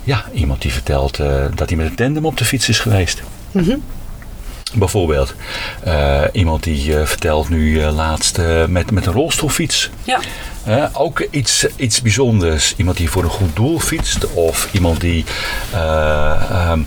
[0.04, 3.22] Ja, iemand die vertelt eh, dat hij met een tandem op de fiets is geweest.
[4.74, 5.34] Bijvoorbeeld.
[5.84, 9.90] eh, iemand die eh, vertelt nu eh, laatst met, met een rolstoelfiets.
[10.04, 10.20] Ja.
[10.92, 12.74] Ook iets, iets bijzonders.
[12.76, 14.32] Iemand die voor een goed doel fietst.
[14.34, 15.24] Of iemand die
[15.72, 16.80] eh, ehm,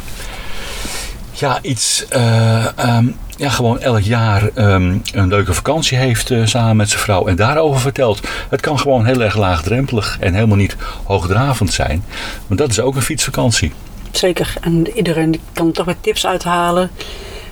[1.32, 3.08] ja, iets, eh, ehm,
[3.38, 7.28] ja, gewoon elk jaar ehm, een leuke vakantie heeft samen met zijn vrouw.
[7.28, 8.20] En daarover vertelt.
[8.50, 12.04] Het kan gewoon heel erg laagdrempelig en helemaal niet hoogdravend zijn.
[12.48, 13.72] Maar dat is ook een fietsvakantie.
[14.12, 14.54] Zeker.
[14.62, 16.90] En iedereen kan er toch wat tips uithalen,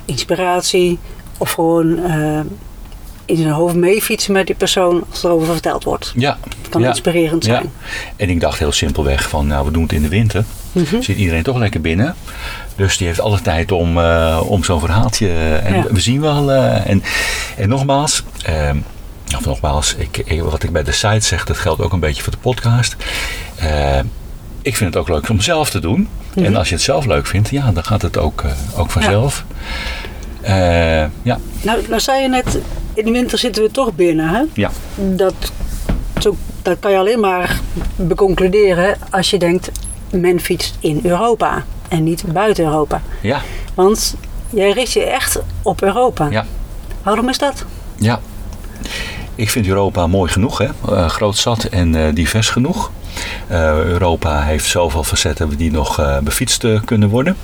[0.06, 1.00] inspiratie.
[1.38, 2.40] Of gewoon eh,
[3.26, 6.14] in zijn hoofd meefietsen met die persoon als er over verteld wordt.
[6.16, 6.38] Ja.
[6.62, 6.88] Het kan ja.
[6.88, 7.64] inspirerend zijn.
[7.64, 7.90] Ja.
[8.16, 10.44] En ik dacht heel simpelweg van, nou we doen het in de winter.
[10.72, 11.02] Mhm.
[11.02, 12.16] Zit iedereen toch lekker binnen.
[12.76, 15.28] Dus die heeft alle tijd om, eh, om zo'n verhaaltje.
[15.28, 15.84] eh, en Ja.
[15.90, 16.52] we zien wel.
[16.52, 17.04] en,
[17.58, 18.78] en nogmaals, ehm,
[19.38, 22.24] of nogmaals, ik, ik- wat ik bij de site zeg, dat geldt ook een beetje
[22.24, 22.96] voor de podcast.
[24.66, 26.08] Ik vind het ook leuk om zelf te doen.
[26.34, 26.46] Mhm.
[26.46, 29.46] En als je het zelf leuk vindt, ja, dan gaat het ook, eh, ook vanzelf.
[30.42, 30.54] Eh,
[31.22, 32.60] ja, Nou, nou zei je net,
[32.94, 34.30] in de winter zitten we toch binnen.
[34.30, 34.42] Hè?
[34.54, 35.34] ja, Dat,
[36.20, 37.60] zo, dat kan je alleen maar
[37.96, 39.72] beconcluderen als je denkt,
[40.10, 43.02] men fietst in Europa en niet buiten Europa.
[43.22, 43.42] ja,
[43.74, 44.16] Want
[44.50, 46.28] jij richt je echt op Europa.
[46.30, 46.46] ja.
[47.04, 47.66] Waarom is dat?
[47.96, 48.20] Ja,
[49.36, 50.68] ik vind Europa mooi genoeg, hè?
[50.90, 52.92] Eh, groot zat en divers genoeg.
[53.48, 57.36] Eh, Europa heeft zoveel facetten die nog eh, befietst eh, kunnen worden.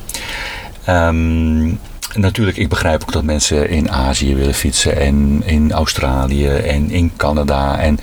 [0.86, 1.68] Ehm,
[2.16, 7.12] natuurlijk, ik begrijp ook dat mensen in Azië willen fietsen en in Australië en in
[7.18, 8.00] Canada en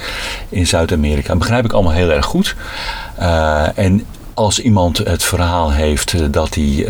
[0.49, 1.29] in Zuid-Amerika.
[1.29, 2.57] Dat begrijp ik allemaal heel erg goed.
[3.75, 4.05] En
[4.35, 6.87] als iemand het verhaal heeft dat hij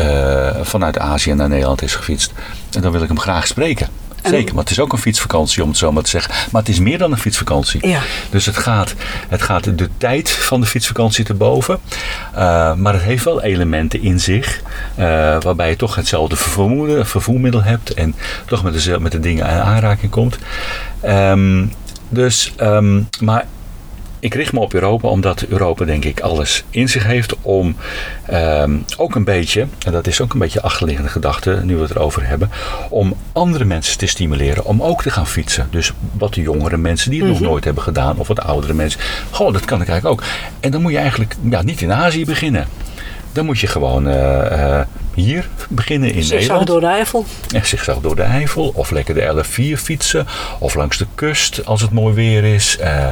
[0.63, 2.33] vanuit Azië naar Nederland is gefietst,
[2.69, 3.89] dan wil ik hem graag spreken.
[4.23, 6.35] Zeker, maar het is ook een fietsvakantie om het zo maar te zeggen.
[6.51, 7.89] Maar het is meer dan een fietsvakantie.
[7.89, 8.01] Ja.
[8.31, 8.95] Dus het gaat,
[9.29, 11.79] het gaat de tijd van de fietsvakantie te boven.
[12.35, 14.63] Eh, maar het heeft wel elementen in zich.
[14.95, 15.05] eh,
[15.41, 17.95] waarbij je toch hetzelfde vervoer, vervoermiddel hebt.
[17.95, 18.15] En
[18.47, 20.39] toch met de, met de dingen in aanraking komt.
[21.01, 21.65] Ehm,
[22.09, 23.45] dus, ehm, maar
[24.21, 27.77] ik richt me op Europa omdat Europa denk ik alles in zich heeft om
[28.27, 31.91] ehm, ook een beetje, en dat is ook een beetje achterliggende gedachte nu we het
[31.91, 32.51] erover hebben,
[32.89, 35.69] om andere mensen te stimuleren om ook te gaan fietsen.
[35.71, 39.01] Dus wat de jongere mensen die het nog nooit hebben gedaan of wat oudere mensen.
[39.31, 40.29] Goh, dat kan ik eigenlijk ook.
[40.61, 42.67] En dan moet je eigenlijk ja, niet in Azië beginnen.
[43.33, 46.67] Dan moet je gewoon eh, eh, hier beginnen in Zigzag Nederland.
[46.67, 47.25] door de Eifel.
[47.55, 48.73] En zigzag door de Eifel.
[48.75, 50.27] Of lekker de L4 fietsen.
[50.59, 52.77] Of langs de kust als het mooi weer is.
[52.79, 53.07] Eh,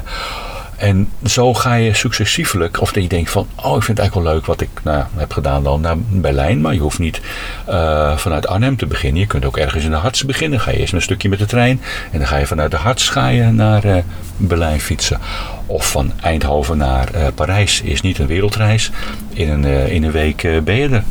[0.76, 2.80] en zo ga je successievelijk.
[2.80, 3.46] Of dat je denkt van.
[3.56, 6.60] Oh ik vind het eigenlijk wel leuk wat ik nou, heb gedaan dan naar Berlijn.
[6.60, 7.20] Maar je hoeft niet
[7.66, 9.20] eh, vanuit Arnhem te beginnen.
[9.20, 10.60] Je kunt ook ergens in de Harts beginnen.
[10.60, 11.80] Ga je eerst een stukje met de trein.
[12.12, 13.96] En dan ga je vanuit de Harts ga je naar eh,
[14.36, 15.20] Berlijn fietsen.
[15.66, 17.80] Of van Eindhoven naar eh, Parijs.
[17.80, 18.90] Is niet een wereldreis.
[19.32, 21.04] In een, in een week ben je er.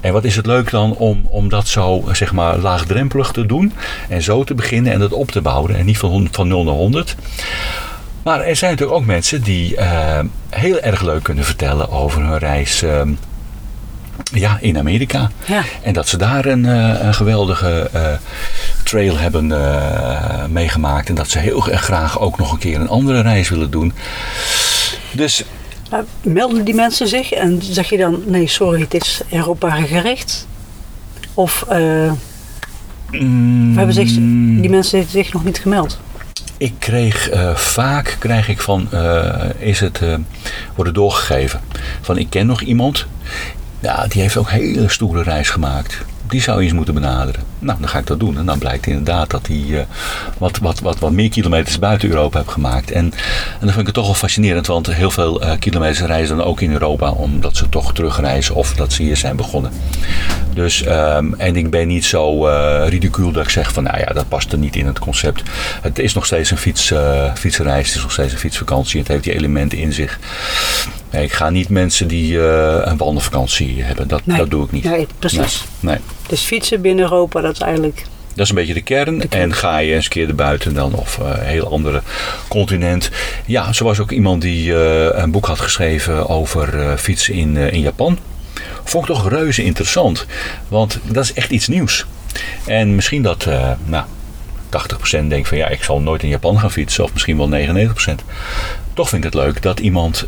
[0.00, 3.72] En wat is het leuk dan om, om dat zo zeg maar laagdrempelig te doen.
[4.08, 5.76] En zo te beginnen en dat op te bouwen.
[5.76, 7.16] En niet van, 100 van 0 naar 100.
[8.22, 10.18] Maar er zijn natuurlijk ook mensen die eh,
[10.48, 13.12] heel erg leuk kunnen vertellen over hun reis ehm,
[14.32, 15.30] ja, in Amerika.
[15.44, 15.62] Ja.
[15.82, 18.12] En dat ze daar een, eh, een geweldige eh,
[18.84, 19.46] trail hebben
[20.52, 21.08] meegemaakt.
[21.08, 23.92] En dat ze heel erg graag ook nog een keer een andere reis willen doen.
[25.12, 25.44] Dus
[26.22, 30.46] melden die mensen zich en zeg je dan, nee sorry, het is Europa gericht?
[31.34, 31.64] Of
[33.10, 34.08] mm, hebben zich,
[34.60, 35.98] die mensen zich nog niet gemeld?
[36.60, 40.14] Ik kreeg eh, vaak krijg ik van eh, is het eh,
[40.74, 41.60] worden doorgegeven
[42.00, 43.06] van ik ken nog iemand.
[43.80, 45.98] Ja, die heeft ook hele stoere reis gemaakt.
[46.28, 47.42] Die zou je eens moeten benaderen.
[47.60, 48.38] Nou, dan ga ik dat doen.
[48.38, 49.80] En dan blijkt inderdaad dat hij eh,
[50.38, 52.90] wat, wat, wat, wat meer kilometers buiten Europa heeft gemaakt.
[52.90, 53.12] En, en
[53.60, 54.66] dan vind ik het toch wel fascinerend.
[54.66, 57.10] Want heel veel eh, kilometers reizen dan ook in Europa.
[57.10, 59.72] Omdat ze toch terugreizen of dat ze hier zijn begonnen.
[60.54, 64.04] Dus, ehm, en ik ben niet zo eh ridicuul dat ik zeg van nou ja,
[64.06, 65.42] dat past er niet in het concept.
[65.82, 66.92] Het is nog steeds een fiets,
[67.34, 68.98] fietsreis, het is nog steeds een fietsvakantie.
[68.98, 70.18] Het heeft die elementen in zich.
[71.10, 74.08] Nee, ik ga niet mensen die een wandelvakantie hebben.
[74.08, 74.36] Dat, Nee.
[74.36, 74.84] dat doe ik niet.
[74.84, 75.64] Nee, precies.
[75.80, 76.04] Nee, nee.
[76.30, 78.02] Dus fietsen binnen Europa, dat is eigenlijk...
[78.34, 79.30] Dat is een beetje de kern.
[79.30, 82.02] En ga je eens een keer erbuiten dan of eh, een heel andere
[82.48, 83.10] continent.
[83.46, 87.56] Ja, zo was ook iemand die eh, een boek had geschreven over eh, fietsen in,
[87.56, 88.18] in Japan.
[88.84, 90.26] Vond ik toch reuze interessant.
[90.68, 92.06] Want dat is echt iets nieuws.
[92.66, 93.46] En misschien dat,
[93.84, 94.04] nou,
[95.22, 97.04] 80% denkt van ja, ik zal nooit in Japan gaan fietsen.
[97.04, 97.90] Of misschien wel 99%.
[98.94, 100.26] Toch vind ik het leuk dat iemand,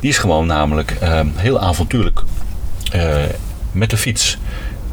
[0.00, 0.96] die is gewoon namelijk
[1.36, 2.22] heel avontuurlijk
[3.72, 4.38] met de fiets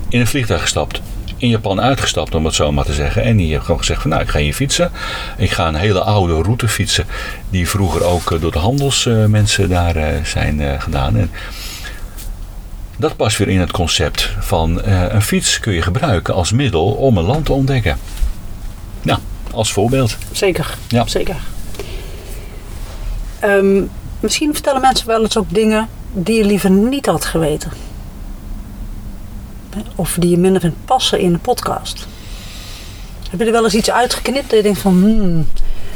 [0.10, 1.02] in een vliegtuig gestapt.
[1.38, 3.24] In Japan uitgestapt, om het zo maar te zeggen.
[3.24, 4.92] En die heeft gewoon gezegd van nou, ik ga hier fietsen.
[5.38, 7.06] Ik ga een hele oude route fietsen.
[7.50, 11.18] Die vroeger ook eh, door de handelsmensen daar eh, zijn eh, gedaan.
[11.18, 11.32] En
[12.98, 16.86] dat past weer in het concept van eh, een fiets kun je gebruiken als middel
[16.86, 17.98] om een land te ontdekken.
[19.02, 19.20] Nou,
[19.52, 20.18] als voorbeeld.
[20.32, 21.08] Zeker, Ja.
[21.08, 21.36] zeker.
[23.40, 23.82] Ehm,
[24.20, 27.72] misschien vertellen mensen wel eens ook dingen die je liever niet had geweten.
[29.96, 32.08] Of die je minder vindt passen in de podcast.
[33.30, 34.94] Heb je er wel eens iets uitgeknipt dat je denkt van...
[34.94, 35.48] Hmm,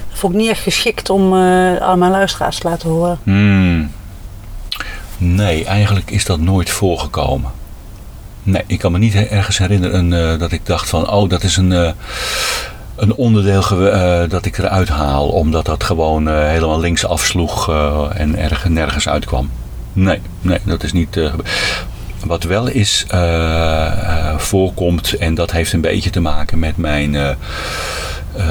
[0.09, 3.19] dat vond ik niet echt geschikt om eh, aan mijn luisteraars te laten horen.
[3.23, 3.91] Hmm.
[5.17, 7.51] Nee, eigenlijk is dat nooit voorgekomen.
[8.43, 11.57] Nee, ik kan me niet ergens herinneren eh, dat ik dacht van, oh, dat is
[11.57, 11.91] een, eh,
[12.95, 13.63] een onderdeel
[14.27, 17.69] dat ik eruit haal, omdat dat gewoon helemaal links afsloeg
[18.13, 19.49] en erg, nergens uitkwam.
[19.93, 21.19] Nee, nee, dat is niet.
[22.26, 27.15] Wat wel is eh, eh, voorkomt, en dat heeft een beetje te maken met mijn.
[27.15, 27.32] eh,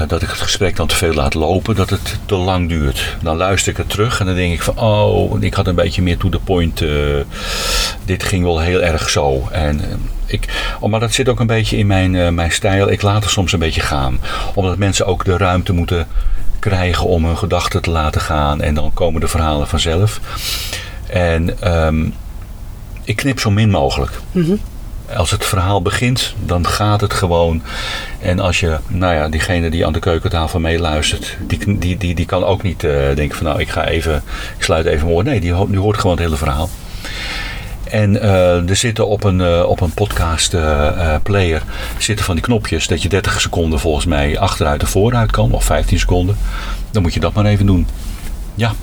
[0.07, 3.17] dat ik het gesprek dan te veel laat lopen, dat het te lang duurt.
[3.21, 6.01] Dan luister ik het terug en dan denk ik van, oh, ik had een beetje
[6.01, 6.83] meer to the point.
[8.05, 9.47] dit ging wel heel erg zo.
[9.51, 9.81] En,
[10.25, 10.45] ik,
[10.79, 12.89] oh, maar dat zit ook een beetje in mijn, mijn stijl.
[12.89, 14.19] Ik laat het soms een beetje gaan.
[14.53, 16.07] Omdat mensen ook de ruimte moeten
[16.59, 18.61] krijgen om hun gedachten te laten gaan.
[18.61, 20.19] En dan komen de verhalen vanzelf.
[21.07, 22.05] En ehm,
[23.09, 24.11] ik knip zo min mogelijk.
[25.15, 27.61] Als het verhaal begint, dan gaat het gewoon.
[28.19, 32.25] En als je, nou ja, diegene die aan de keukentafel meeluistert, die, die, die, die
[32.25, 34.23] kan ook niet eh, denken van nou, ik ga even,
[34.57, 35.23] ik sluit even mijn oor.
[35.23, 36.69] Nee, die, die hoort gewoon het hele verhaal.
[37.83, 40.55] En eh, er zitten op een, eh, op een podcast
[41.23, 41.63] player
[41.97, 45.63] zitten van die knopjes dat je 30 seconden volgens mij achteruit en vooruit kan, of
[45.63, 46.37] 15 seconden.
[46.91, 47.87] Dan moet je dat maar even doen.
[48.55, 48.73] Ja,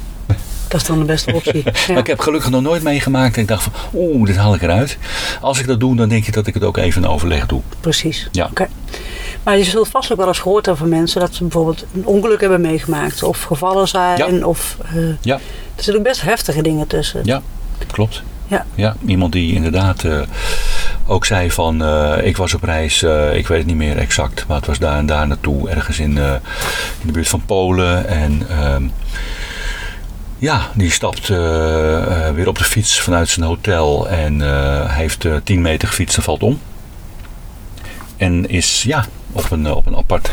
[0.68, 1.64] Dat is dan de beste optie.
[1.88, 4.62] maar ik heb gelukkig nog nooit meegemaakt en ik dacht van, oeh, dit haal ik
[4.62, 4.98] eruit.
[5.40, 7.60] Als ik dat doe, dan denk je dat ik het ook even in overleg doe.
[7.80, 8.28] Precies.
[8.32, 8.50] Ja.
[9.42, 12.06] Maar je zult vast ook wel eens gehoord hebben van mensen dat ze bijvoorbeeld een
[12.06, 13.22] ongeluk hebben meegemaakt.
[13.22, 14.18] Of gevallen zijn.
[14.38, 14.46] Ja.
[14.46, 15.40] Of, eh, Ja, er
[15.82, 17.20] zitten ook best heftige dingen tussen.
[17.24, 17.42] ja,
[17.92, 18.22] klopt.
[18.48, 18.66] Ja.
[18.74, 20.20] Ja, iemand die inderdaad eh,
[21.06, 23.02] ook zei van, eh, ik was op reis,
[23.32, 26.16] ik weet het niet meer exact, maar het was daar en daar naartoe, ergens in,
[27.00, 28.08] in de buurt van Polen.
[28.08, 28.82] En ehm,
[30.38, 35.24] Ja, die stapt eh, eh, weer op de fiets vanuit zijn hotel en eh, heeft
[35.24, 36.60] eh, 10 meter gefietst en valt om.
[38.16, 39.06] En is ja,
[39.36, 40.30] op een, op een apart,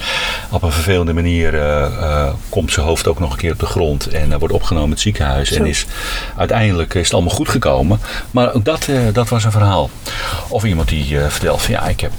[0.50, 3.66] op een vervelende manier eh, eh, komt zijn hoofd ook nog een keer op de
[3.66, 5.52] grond en eh, wordt opgenomen in het ziekenhuis.
[5.52, 5.86] En is
[6.36, 8.00] uiteindelijk is het allemaal goed gekomen.
[8.30, 9.90] Maar ook dat, dat was een verhaal.
[10.48, 12.12] Of iemand die vertelt van ja, ik heb,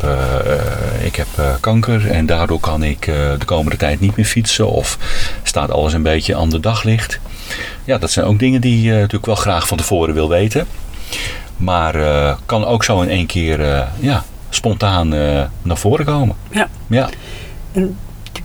[1.04, 1.28] ik heb
[1.60, 4.70] kanker en daardoor kan ik de komende tijd niet meer fietsen.
[4.70, 4.98] Of
[5.44, 7.20] staat alles een beetje aan de daglicht.
[7.84, 10.68] Ja, dat zijn ook dingen die je natuurlijk wel graag van tevoren wil weten.
[11.58, 11.96] Maar
[12.46, 16.36] kan ook zo in één keer ja, spontaan eh, naar voren komen.
[16.52, 16.68] Ja.
[16.88, 17.10] Ja,
[17.72, 17.98] En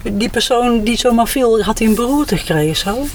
[0.03, 3.07] die, persoon die zomaar viel, had hij een beroerte gekregen zo?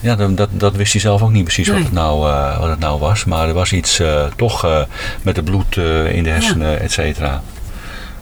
[0.00, 2.68] ja dat, dat, dat wist hij zelf ook niet precies wat, het nou, eh, wat
[2.68, 3.24] het nou was.
[3.24, 4.86] Maar er was iets eh, toch
[5.22, 5.76] met het bloed
[6.12, 7.42] in de hersenen, et cetera.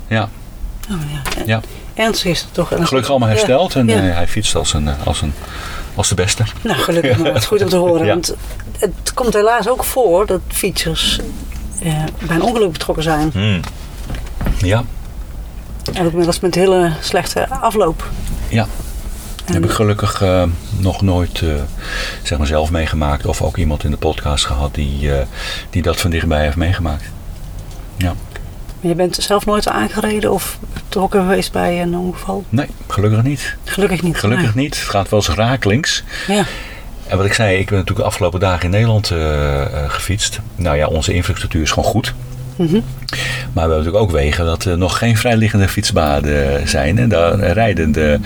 [0.09, 0.29] Ja,
[0.91, 1.43] Oh, ja.
[1.47, 1.61] ja.
[1.95, 2.69] Ernstig is het toch?
[2.69, 3.35] Gelukkig allemaal Ja.
[3.35, 3.75] hersteld.
[3.77, 3.95] En Ja.
[3.97, 5.33] hij fietst als, een, als, een,
[5.95, 6.45] als de beste.
[6.63, 7.27] Nou, gelukkig maar.
[7.27, 8.07] Het is goed om te horen.
[8.07, 8.13] Ja.
[8.13, 8.35] Want
[8.79, 11.21] het komt helaas ook voor dat fietsers
[11.83, 11.93] eh,
[12.27, 13.31] bij een ongeluk betrokken zijn.
[13.33, 13.61] Hmm.
[14.59, 14.85] Ja,
[15.93, 18.11] En ook is met hele slechte afloop.
[18.49, 18.67] ja.
[19.45, 20.43] En- heb ik gelukkig eh,
[20.79, 21.49] nog nooit eh,
[22.23, 23.27] zeg maar zelf meegemaakt.
[23.27, 25.27] Of ook iemand in de podcast gehad die, eh,
[25.71, 27.05] die dat van dichtbij heeft meegemaakt.
[27.97, 28.15] Ja.
[28.81, 32.45] Je bent zelf nooit aangereden of betrokken geweest bij een ongeval?
[32.49, 33.57] Nee, gelukkig niet.
[33.65, 34.17] Gelukkig niet.
[34.17, 34.75] Gelukkig niet.
[34.81, 36.05] Het gaat wel eens rakelings.
[36.29, 36.37] Nee.
[36.37, 36.45] Ja.
[37.07, 39.07] En wat ik zei, ik ben natuurlijk de afgelopen dagen in Nederland
[39.87, 40.41] gefietst.
[40.55, 42.15] Nou ja, onze infrastructuur is gewoon goed.
[42.57, 42.69] Maar
[43.53, 46.99] we hebben natuurlijk ook wegen dat er nog geen vrijliggende fietspaden zijn.
[46.99, 48.21] En daar rijden de,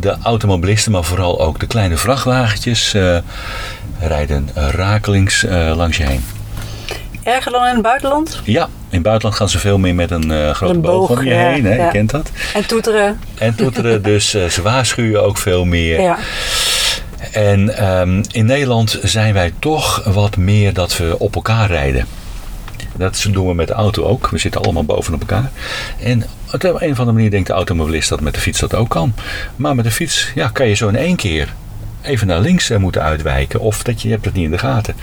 [0.00, 3.16] de automobilisten, maar vooral ook de kleine vrachtwagentjes, eh,
[4.00, 6.24] rijden rakelings eh, langs je heen.
[7.22, 8.40] Erger dan in het buitenland?
[8.44, 11.22] Ja, in het buitenland gaan ze veel meer met een eh, grote Een boog, om
[11.22, 11.64] je ja, heen.
[11.64, 11.74] Hè?
[11.74, 11.84] ja.
[11.84, 12.30] Je kent dat.
[12.54, 13.20] En toeteren?
[13.38, 16.00] En toeteren, dus ze waarschuwen ook veel meer.
[16.00, 16.18] Ja.
[17.32, 22.06] En ehm, in Nederland zijn wij toch wat meer dat we op elkaar rijden.
[22.96, 24.28] Dat doen we met de auto ook.
[24.28, 25.50] We zitten allemaal bovenop elkaar.
[26.00, 28.88] En op een of andere manier denkt de automobilist dat met de fiets dat ook
[28.88, 29.14] kan.
[29.56, 31.54] Maar met de fiets ja, kan je zo in één keer
[32.02, 33.60] even naar links eh, moeten uitwijken.
[33.60, 34.94] Of dat je, je hebt het niet in de gaten.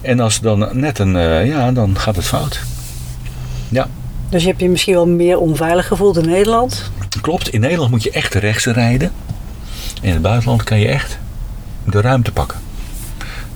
[0.00, 2.60] En als dan net een, eh, ja, dan gaat het fout.
[3.68, 3.88] Ja,
[4.28, 6.90] Dus je hebt je misschien wel meer onveilig gevoeld in Nederland.
[7.20, 7.48] klopt.
[7.48, 9.12] In Nederland moet je echt rechts rijden.
[10.02, 11.18] In het buitenland kan je echt
[11.84, 12.58] de ruimte pakken.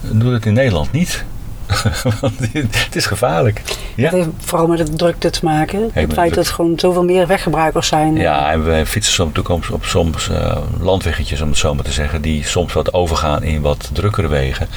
[0.00, 1.24] Doe dat in Nederland niet.
[2.84, 3.62] Het is gevaarlijk.
[3.94, 4.04] Ja.
[4.04, 5.90] Het heeft vooral met de drukte te maken.
[5.92, 8.16] het feit dat er gewoon zoveel meer weggebruikers zijn.
[8.16, 11.84] Ja, en we fietsen soms natuurlijk op, op soms eh, landweggetjes, om het zo maar
[11.84, 14.68] te zeggen, die soms wat overgaan in wat drukkere wegen.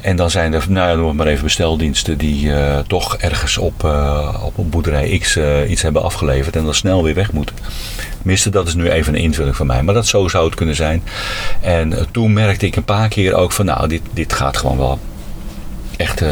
[0.00, 3.84] En dan zijn er, nou ja, noem maar even besteldiensten die eh, toch ergens op,
[3.84, 5.38] eh, op een boerderij X
[5.68, 7.56] iets hebben afgeleverd en dan snel weer weg moeten.
[8.18, 10.74] Tenminste, dat is nu even een invulling van mij, maar dat zo zou het kunnen
[10.74, 11.02] zijn.
[11.60, 14.98] En toen merkte ik een paar keer ook van, nou, dit, dit gaat gewoon wel
[15.96, 16.28] echt eh,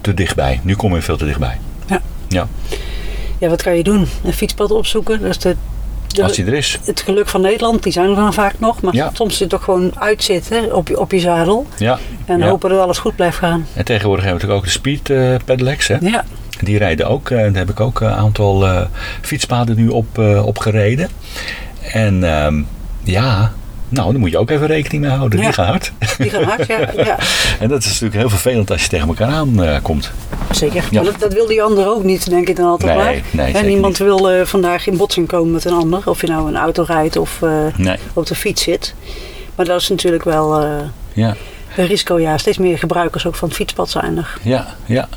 [0.00, 0.60] te dichtbij.
[0.62, 1.58] Nu kom je veel te dichtbij.
[1.86, 2.00] Ja.
[2.28, 2.48] Ja,
[3.38, 4.06] Ja, wat kan je doen?
[4.24, 5.20] Een fietspad opzoeken.
[5.20, 5.56] Dat is de,
[6.06, 6.78] de- als die er is.
[6.84, 8.80] het geluk van Nederland, die zijn er dan vaak nog.
[8.80, 9.10] Maar Ja.
[9.12, 11.66] soms zit toch gewoon uitzitten op je, op je zadel.
[11.78, 11.98] Ja.
[12.26, 12.48] En ja.
[12.48, 13.66] hopen dat alles goed blijft gaan.
[13.74, 15.88] En tegenwoordig hebben we natuurlijk ook de speed eh, pedelecs.
[15.88, 15.96] Hè?
[16.00, 16.24] Ja,
[16.60, 17.30] Die rijden ook.
[17.30, 18.86] eh, daar heb ik ook een aantal
[19.20, 21.08] fietspaden nu op, op gereden.
[21.92, 22.62] En ehm,
[23.04, 23.52] ja,
[23.92, 25.38] nou, daar moet je ook even rekening mee houden.
[25.38, 25.44] Ja.
[25.44, 25.92] Die gaan hard.
[26.18, 26.66] die gaan hard.
[26.66, 27.18] Ja, ja
[27.60, 30.10] en dat is natuurlijk heel vervelend als je tegen elkaar aan eh, komt.
[30.50, 30.84] zeker.
[30.90, 31.02] Ja.
[31.02, 33.22] Dat, dat wil die ander ook niet, denk ik dan altijd Nee, maar.
[33.44, 34.08] nee, en niemand niet.
[34.08, 36.00] wil eh, vandaag in botsing komen met een ander.
[36.04, 38.94] Of je nou een auto rijdt of eh, Nee, op de fiets zit.
[39.54, 40.64] Maar dat is natuurlijk wel
[41.12, 41.36] ja,
[41.76, 42.18] een risico.
[42.20, 44.38] Ja, steeds meer gebruikers ook van het fietspad zijn er.
[44.42, 45.08] ja, ja.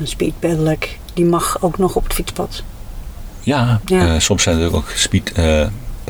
[0.00, 2.62] Een speed pedelec, die mag ook nog op het fietspad.
[3.40, 4.18] Ja, Ja.
[4.18, 4.88] soms zijn er ook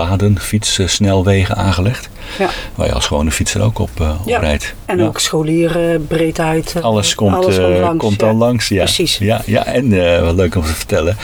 [0.01, 2.09] speedpaden, fietssnelwegen aangelegd.
[2.39, 2.49] Ja.
[2.75, 4.39] Waar je als gewone fietser ook op, eh, op Ja.
[4.39, 4.75] rijdt.
[4.85, 5.05] En Ja.
[5.05, 6.73] ook scholieren, breedheid.
[6.77, 8.69] eh, Alles komt, alles eh, langs, komt dan langs.
[8.69, 8.83] Ja.
[8.83, 9.19] Precies.
[9.19, 9.65] Ja, ja.
[9.67, 11.17] en eh, wat leuk om te vertellen.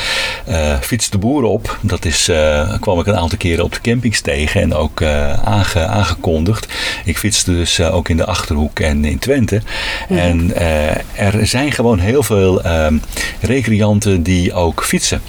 [0.80, 1.78] fiets de boer op.
[1.80, 2.30] Dat is,
[2.80, 4.60] kwam ik een aantal keren op de campings tegen.
[4.60, 5.02] En ook
[5.44, 6.66] aange- aangekondigd.
[7.04, 9.60] Ik fietste dus ook in de Achterhoek en in Twente.
[10.08, 10.52] En
[11.16, 12.96] er zijn gewoon heel veel ehm,
[13.40, 15.22] recreanten die ook fietsen.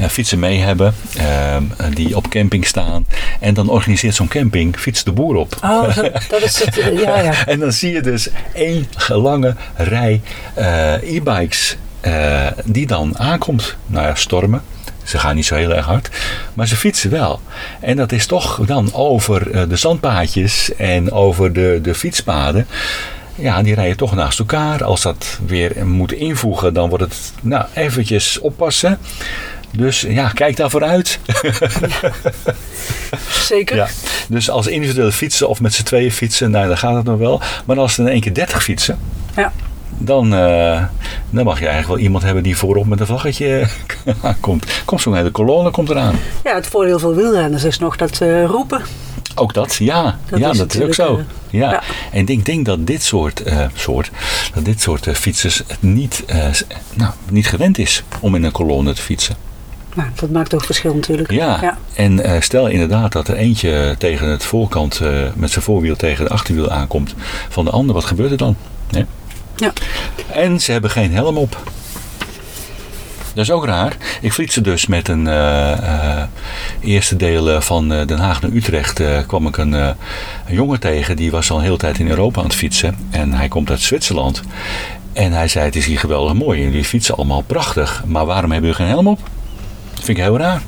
[0.00, 1.62] Eh, fietsen mee hebben, ehm,
[1.94, 3.06] die op camping staan.
[3.40, 5.56] En dan organiseert zo'n camping Fiets de Boer op.
[5.64, 5.96] Oh,
[6.28, 6.74] dat, is het.
[6.74, 7.32] Ja, ja.
[7.46, 10.20] En dan zie je dus één lange rij
[10.54, 13.76] eh, e-bikes eh, die dan aankomt.
[13.86, 14.62] Nou ja, stormen.
[15.02, 16.10] Ze gaan niet zo heel erg hard,
[16.54, 17.40] maar ze fietsen wel.
[17.80, 22.66] En dat is toch dan over de zandpaadjes en over de, de fietspaden.
[23.34, 24.84] Ja, die rijden toch naast elkaar.
[24.84, 28.98] Als dat weer moet invoegen, dan wordt het nou, eventjes oppassen.
[29.70, 31.18] Dus ja, kijk daarvoor uit.
[33.48, 33.76] Zeker.
[33.76, 33.88] Ja.
[34.28, 37.40] Dus als individuele fietsen of met z'n tweeën fietsen, nou, dan gaat het nog wel.
[37.64, 38.98] Maar als er in één keer 30 fietsen,
[39.36, 39.52] Ja.
[39.98, 40.82] dan, eh,
[41.30, 43.68] dan mag je eigenlijk wel iemand hebben die voorop met een vlaggetje
[44.40, 44.66] komt.
[44.84, 46.18] Komt zo'n hele kolonne komt eraan.
[46.44, 48.82] Ja, het voordeel van wielrenners is nog dat eh, roepen.
[49.34, 50.18] Ook dat, ja.
[50.28, 51.02] Dat ja, is dat is ook zo.
[51.04, 51.70] natuurlijk, ja.
[51.70, 51.82] ja.
[52.12, 54.10] En ik denk, denk dat dit soort, eh, soort,
[54.54, 56.46] dat dit soort eh, fietsers het niet, eh,
[56.94, 59.36] nou, niet gewend is om in een kolonne te fietsen.
[59.94, 61.30] Nou, dat maakt ook verschil natuurlijk.
[61.30, 61.78] Ja, ja.
[61.94, 66.24] en eh, stel inderdaad dat er eentje tegen het voorkant eh, met zijn voorwiel tegen
[66.24, 67.14] de achterwiel aankomt
[67.48, 68.56] van de ander, wat gebeurt er dan?
[68.90, 69.02] Hè?
[69.56, 69.72] Ja.
[70.32, 71.58] En ze hebben geen helm op.
[73.34, 73.96] Dat is ook raar.
[74.20, 76.22] Ik fietste dus met een eh,
[76.80, 79.02] eerste deel van Den Haag naar Utrecht.
[79.26, 79.96] kwam ik een, een
[80.46, 81.16] jongen tegen.
[81.16, 82.96] Die was al een hele tijd in Europa aan het fietsen.
[83.10, 84.42] En hij komt uit Zwitserland.
[85.12, 86.62] En hij zei: Het is hier geweldig mooi.
[86.62, 88.02] Jullie fietsen allemaal prachtig.
[88.06, 89.20] Maar waarom hebben jullie geen helm op?
[90.00, 90.62] Dat vind ik heel raar.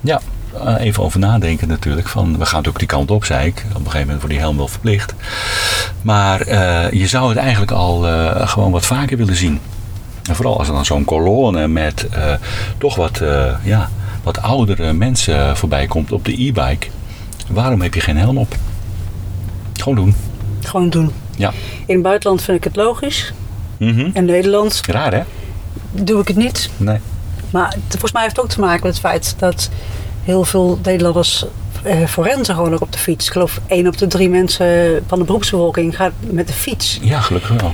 [0.00, 0.20] Ja,
[0.64, 2.08] eh, even over nadenken natuurlijk.
[2.08, 3.64] Van, we gaan natuurlijk die kant op, zei ik.
[3.68, 5.14] Op een gegeven moment wordt die helm wel verplicht.
[6.02, 9.60] Maar eh, je zou het eigenlijk al eh, gewoon wat vaker willen zien.
[10.22, 12.08] En vooral als er dan zo'n kolonne met
[12.78, 13.22] toch wat,
[13.62, 13.90] ja,
[14.22, 16.86] wat oudere mensen voorbij komt op de e-bike.
[17.48, 18.56] Waarom heb je geen helm op?
[19.72, 20.14] Gewoon doen.
[20.60, 21.10] Gewoon doen.
[21.36, 21.52] Ja.
[21.86, 23.32] In het buitenland vind ik het logisch.
[23.78, 24.10] Mhm.
[24.12, 25.22] In Nederland Raar hè?
[25.92, 26.70] doe ik het niet.
[26.76, 26.98] Nee.
[27.52, 29.68] Maar het, volgens mij heeft het ook te maken met het feit dat
[30.24, 31.44] heel veel Nederlanders
[31.82, 33.26] eh, forensen gewoon ook op de fiets.
[33.26, 36.98] Ik geloof één op de drie mensen van de beroepsbevolking gaat met de fiets.
[37.02, 37.72] Ja, gelukkig wel.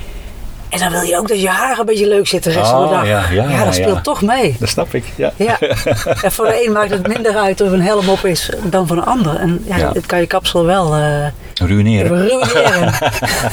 [0.69, 2.79] En dan wil je ook dat je haar een beetje leuk zit de rest van
[2.79, 3.07] de Oh, dag.
[3.07, 4.01] ja, ja, dat speelt ja.
[4.01, 4.55] toch mee.
[4.59, 5.05] Dat snap ik.
[5.15, 5.31] Ja.
[5.35, 5.59] Ja.
[6.23, 8.95] en voor de een maakt het minder uit of een helm op is dan voor
[8.95, 9.35] de ander.
[9.35, 9.91] En ja, Ja.
[9.93, 11.25] het kan je kapsel wel eh
[11.59, 12.27] Ruïneren.
[12.27, 12.93] ruïneren.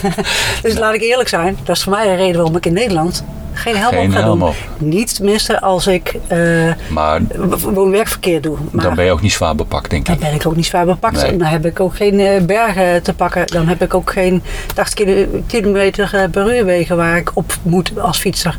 [0.63, 3.25] dus laat ik eerlijk zijn, dat is voor mij een reden waarom ik in Nederland
[3.53, 4.49] geen helm Geen op ga helm doen.
[4.49, 4.55] op.
[4.79, 6.39] Niet tenminste als ik eh
[6.89, 7.21] Maar
[7.75, 8.57] woon-werkverkeer doe.
[8.71, 10.21] Maar dan ben je ook niet zwaar bepakt, denk dan ik.
[10.21, 11.23] ben ik ook niet zwaar bepakt.
[11.23, 11.37] Nee.
[11.37, 13.47] Dan heb ik ook geen eh, bergen te pakken.
[13.47, 14.43] Dan heb ik ook geen
[14.75, 18.59] 80 kilo- kilometer eh, per uur wegen waar ik op moet als fietser.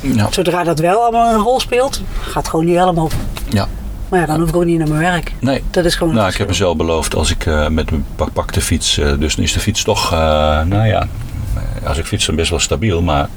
[0.00, 0.26] Ja.
[0.30, 3.12] Zodra dat wel allemaal een rol speelt, gaat gewoon niet helemaal op.
[3.48, 3.66] ja.
[4.08, 5.32] Maar ja, dan hoef ik ook niet naar mijn werk.
[5.40, 5.62] Nee.
[5.70, 8.52] Dat is gewoon Nou, ik heb mezelf beloofd als ik eh, met mijn pak, pak
[8.52, 10.18] de fiets, eh, dus dan is de fiets toch, eh,
[10.62, 11.08] nou ja,
[11.86, 13.28] als ik fiets dan best wel stabiel, maar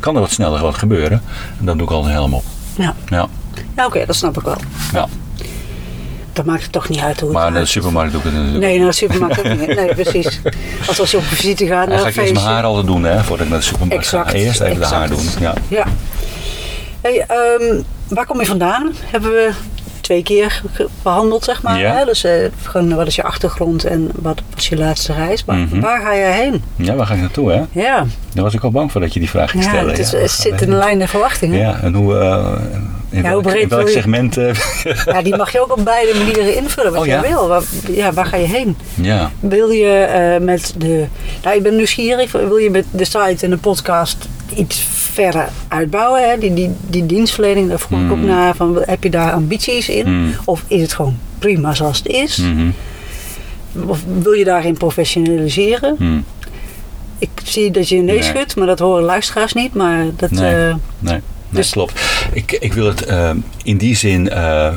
[0.00, 1.22] kan er wat sneller wat gebeuren.
[1.58, 2.44] En dan doe ik al een helm op.
[2.76, 3.28] Ja, Ja,
[3.76, 4.56] ja oké, dat snap ik wel.
[4.92, 5.08] ja.
[6.32, 8.34] Dat maakt het toch niet uit hoe het Maar naar de supermarkt doe ik het
[8.36, 8.64] natuurlijk.
[8.64, 9.66] Nee, naar de supermarkt ook niet.
[9.66, 10.40] Nee, precies.
[10.86, 13.04] Als als je op visite gaat Dan naar ga ik eerst mijn haar altijd doen,
[13.04, 14.36] hè, voordat ik naar de supermarkt Exact, ga.
[14.36, 15.24] Eerst even de haar doen.
[15.40, 15.54] Ja.
[15.68, 15.86] Ja.
[17.00, 18.92] Hey, ehm, waar kom je vandaan?
[19.10, 19.52] Hebben we
[20.02, 20.62] twee keer
[21.02, 21.78] behandeld, zeg maar.
[21.78, 21.94] Ja.
[21.96, 22.04] Hè?
[22.04, 22.32] Dus eh,
[22.62, 25.44] gewoon, wat is je achtergrond en wat was je laatste reis?
[25.44, 25.80] Maar Mhm.
[25.80, 26.62] waar ga jij heen?
[26.76, 27.62] ja, waar ga ik naartoe, hè?
[27.80, 29.94] Ja, Daar was ik al bang voor dat je die vraag ging ja stellen.
[29.94, 31.58] het, ja, het zit in de lijn der verwachtingen.
[31.58, 31.68] Ja.
[31.68, 32.46] Ja, en hoe, eh,
[33.10, 34.36] in, welk, breed in welk je- segment?
[34.36, 37.20] eh, die mag je ook op beide manieren invullen wat Oh, ja?
[37.20, 37.48] wil.
[37.48, 38.76] Waar, ja, waar ga je heen?
[38.94, 41.06] ja, Wil je met de.
[41.42, 42.32] Nou, ik ben nieuwsgierig.
[42.32, 44.16] Wil je met de site en de podcast
[44.56, 46.28] iets verder uitbouwen?
[46.30, 46.38] Hè?
[46.38, 48.24] Die, die, die dienstverlening, daar vroeg ik ook Mm.
[48.24, 48.56] naar.
[48.56, 50.06] Van, heb je daar ambities in?
[50.12, 50.34] Mm.
[50.44, 52.36] Of is het gewoon prima zoals het is?
[52.36, 52.70] mhm,
[53.86, 55.96] Of wil je daarin professionaliseren?
[55.98, 56.18] mhm.
[57.18, 58.22] Ik zie dat je nee Nee.
[58.22, 59.74] schudt, maar dat horen luisteraars niet.
[59.74, 60.30] Maar dat.
[60.30, 60.54] Nee.
[60.54, 60.74] eh, Nee,
[61.12, 62.00] nee Dus- klopt.
[62.32, 63.30] Ik, ik wil het eh,
[63.62, 64.74] in die zin, eh,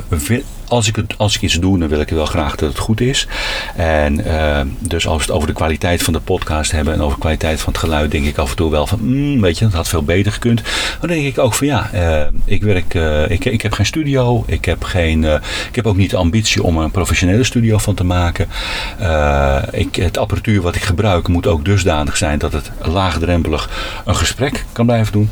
[0.67, 3.01] als, ik het, als ik iets doe, dan wil ik wel graag dat het goed
[3.01, 3.27] is.
[3.75, 7.13] En eh, dus als we het over de kwaliteit van de podcast hebben en over
[7.13, 9.65] de kwaliteit van het geluid, denk ik af en toe wel van, mm, weet je,
[9.65, 10.61] dat had veel beter gekund.
[10.99, 14.43] Dan denk ik ook van ja, eh, ik werk, eh, ik, ik heb geen studio,
[14.47, 15.23] ik heb, geen,
[15.69, 18.47] ik heb ook niet de ambitie om een professionele studio van te maken.
[19.71, 23.69] Ik, het apparatuur wat ik gebruik moet ook dusdanig zijn dat het laagdrempelig
[24.05, 25.29] een gesprek kan blijven doen.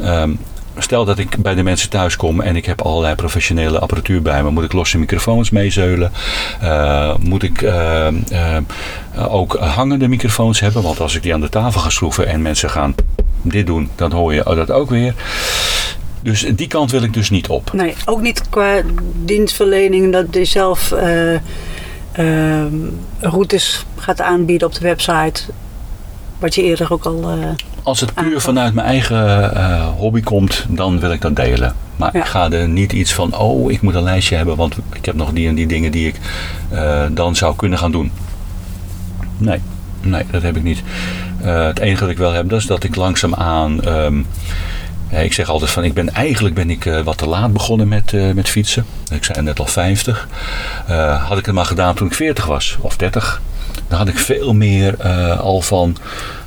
[0.00, 0.30] Ehm,
[0.78, 4.42] Stel dat ik bij de mensen thuis kom en ik heb allerlei professionele apparatuur bij
[4.42, 4.50] me.
[4.50, 6.12] Moet ik losse microfoons meezeulen?
[6.60, 8.62] Eh, moet ik eh, eh,
[9.28, 10.82] ook hangende microfoons hebben?
[10.82, 12.94] Want als ik die aan de tafel ga schroeven en mensen gaan
[13.42, 15.14] dit doen, dan hoor je dat ook weer.
[16.22, 17.72] Dus die kant wil ik dus niet op.
[17.72, 18.82] nee, ook niet qua
[19.14, 21.34] dienstverlening dat je zelf eh,
[22.12, 22.74] ehm,
[23.20, 25.42] routes gaat aanbieden op de website.
[26.38, 27.38] Wat je eerder ook al.
[27.84, 31.74] Als het puur vanuit mijn eigen eh, hobby komt, dan wil ik dat delen.
[31.96, 32.20] Maar Ja.
[32.20, 35.14] ik ga er niet iets van, oh, ik moet een lijstje hebben, want ik heb
[35.14, 36.16] nog die en die dingen die ik
[36.70, 38.12] eh, dan zou kunnen gaan doen.
[39.36, 39.60] Nee,
[40.00, 40.82] nee, dat heb ik niet.
[41.42, 43.80] Eh, het enige wat ik wel heb, dat is dat ik langzaamaan.
[45.10, 48.12] ja, ik zeg altijd van, ik ben eigenlijk ben ik wat te laat begonnen met,
[48.34, 48.84] met fietsen.
[49.10, 50.28] Ik zei net al 50.
[50.86, 53.40] Eh, had ik het maar gedaan toen ik 40 was, of 30.
[53.88, 55.02] dan had ik veel meer
[55.36, 55.96] al van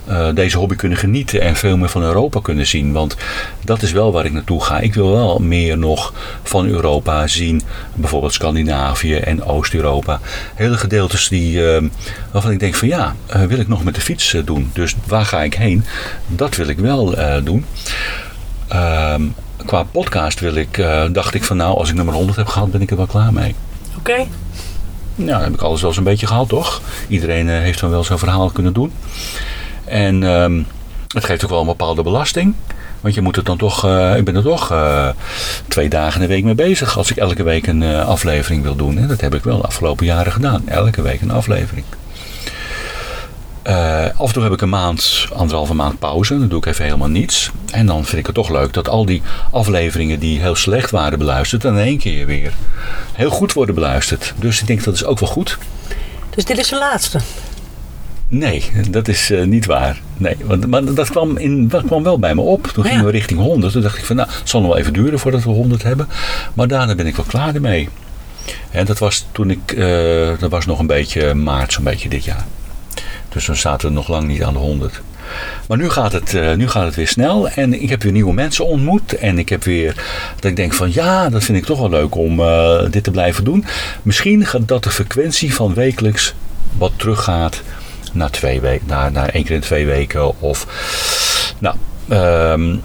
[0.08, 2.92] eh, deze hobby kunnen genieten en veel meer van Europa kunnen zien.
[2.92, 3.16] Want
[3.64, 4.80] dat is wel waar ik naartoe ga.
[4.80, 7.62] Ik wil wel meer nog van Europa zien.
[7.94, 10.20] Bijvoorbeeld Scandinavië en Oost-Europa.
[10.56, 11.84] Hele gedeeltes die, eh,
[12.32, 14.70] waarvan ik denk van ja, eh, wil ik nog met de fiets doen.
[14.74, 15.86] Dus waar ga ik heen?
[16.28, 17.66] Dat wil ik wel doen.
[18.68, 19.22] Ehm,
[19.66, 22.82] qua podcast wil ik, dacht ik van nou, als ik nummer 100 heb gehad, ben
[22.82, 23.56] ik er wel klaar mee.
[23.98, 24.16] Oké.
[25.16, 26.82] Nou, dan heb ik alles wel zo'n beetje gehad, toch?
[27.08, 28.92] Iedereen heeft dan wel zo'n verhaal kunnen doen.
[29.88, 30.62] En ehm,
[31.14, 32.56] het geeft ook wel een bepaalde belasting.
[33.02, 35.10] Want je moet het dan toch, eh, ik ben er toch eh,
[35.68, 38.76] twee dagen in de week mee bezig als ik elke week een eh, aflevering wil
[38.76, 38.98] doen.
[38.98, 40.70] En dat heb ik wel de afgelopen jaren gedaan.
[40.70, 41.86] Elke week een aflevering.
[44.18, 46.40] Af en toe heb ik een maand, anderhalve maand pauze.
[46.40, 47.52] Dan doe ik even helemaal niets.
[47.72, 49.22] En dan vind ik het toch leuk dat al die
[49.52, 52.54] afleveringen die heel slecht waren beluisterd, dan in één keer weer
[53.14, 54.34] heel goed worden beluisterd.
[54.40, 55.58] Dus ik denk dat is ook wel goed.
[56.30, 57.20] Dus dit is de laatste.
[58.30, 60.02] Nee, dat is eh, niet waar.
[60.18, 62.68] Nee, want, maar dat kwam, in, dat kwam wel bij me op.
[62.68, 62.90] Toen Ja.
[62.90, 63.74] gingen we richting 100.
[63.74, 66.08] Toen dacht ik van nou, het zal nog wel even duren voordat we 100 hebben.
[66.54, 67.90] Maar daarna ben ik wel klaar ermee.
[68.72, 72.24] En dat was toen ik, eh, dat was nog een beetje maart, zo'n beetje dit
[72.24, 72.46] jaar.
[73.30, 75.02] Dus dan zaten we nog lang niet aan de 100.
[75.68, 78.34] Maar nu gaat, het, eh, nu gaat het weer snel en ik heb weer nieuwe
[78.34, 79.14] mensen ontmoet.
[79.14, 79.96] En ik heb weer
[80.36, 82.42] dat ik denk van ja, dat vind ik toch wel leuk om
[82.92, 83.66] dit te blijven doen.
[84.02, 86.34] Misschien gaat dat de frequentie van wekelijks
[86.78, 87.62] wat teruggaat
[88.14, 90.40] naar twee weken, naar, naar één keer in twee weken.
[90.42, 90.68] Of
[91.60, 91.76] nou,
[92.08, 92.76] ehm,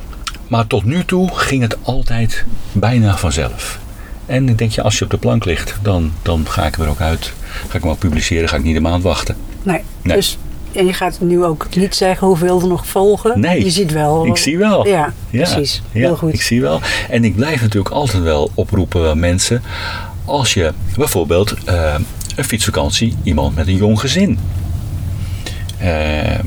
[0.48, 3.78] maar tot nu toe ging het altijd bijna vanzelf.
[4.26, 6.88] En ik denk, ja, als je op de plank ligt, dan, dan ga ik er
[6.88, 7.32] ook uit.
[7.68, 9.36] Ga ik hem ook publiceren, ga ik niet een maand wachten.
[9.62, 9.80] Nee.
[10.02, 10.16] Nee.
[10.16, 10.38] Dus,
[10.72, 13.40] en je gaat nu ook niet zeggen hoeveel er nog volgen.
[13.40, 13.64] Nee.
[13.64, 14.26] Je ziet wel.
[14.26, 14.86] Ik zie wel.
[14.86, 15.82] Ja, precies.
[15.92, 16.32] Ja, Heel goed.
[16.32, 16.80] Ik zie wel.
[17.10, 19.62] En ik blijf natuurlijk altijd wel oproepen aan mensen.
[20.24, 21.94] Als je bijvoorbeeld eh,
[22.36, 24.38] een fietsvakantie, iemand met een jong gezin.
[25.82, 26.38] Eh,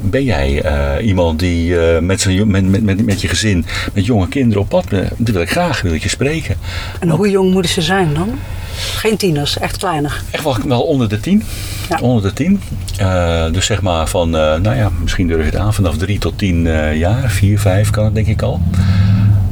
[0.00, 4.28] ben jij eh, iemand die eh, met, met, met, met, met je gezin, met jonge
[4.28, 4.90] kinderen op pad?
[4.90, 6.56] Dan wil ik graag wil ik je spreken.
[7.00, 8.38] En hoe jong moeten ze zijn dan?
[8.76, 10.22] Geen tieners, echt kleiner.
[10.30, 11.42] Echt wel, wel onder de tien.
[11.88, 11.98] Ja.
[12.00, 12.60] Onder de tien.
[12.96, 16.18] Eh, dus zeg maar van, eh, nou ja, misschien durf je het aan vanaf drie
[16.18, 17.30] tot tien eh, jaar.
[17.30, 18.60] Vier, vijf kan het denk ik al.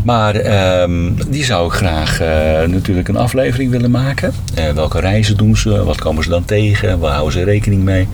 [0.04, 2.28] Maar ehm, die zou ik graag eh,
[2.68, 4.32] natuurlijk een aflevering willen maken.
[4.54, 5.84] Eh, welke reizen doen ze?
[5.84, 6.98] Wat komen ze dan tegen?
[6.98, 8.08] Waar houden ze rekening mee?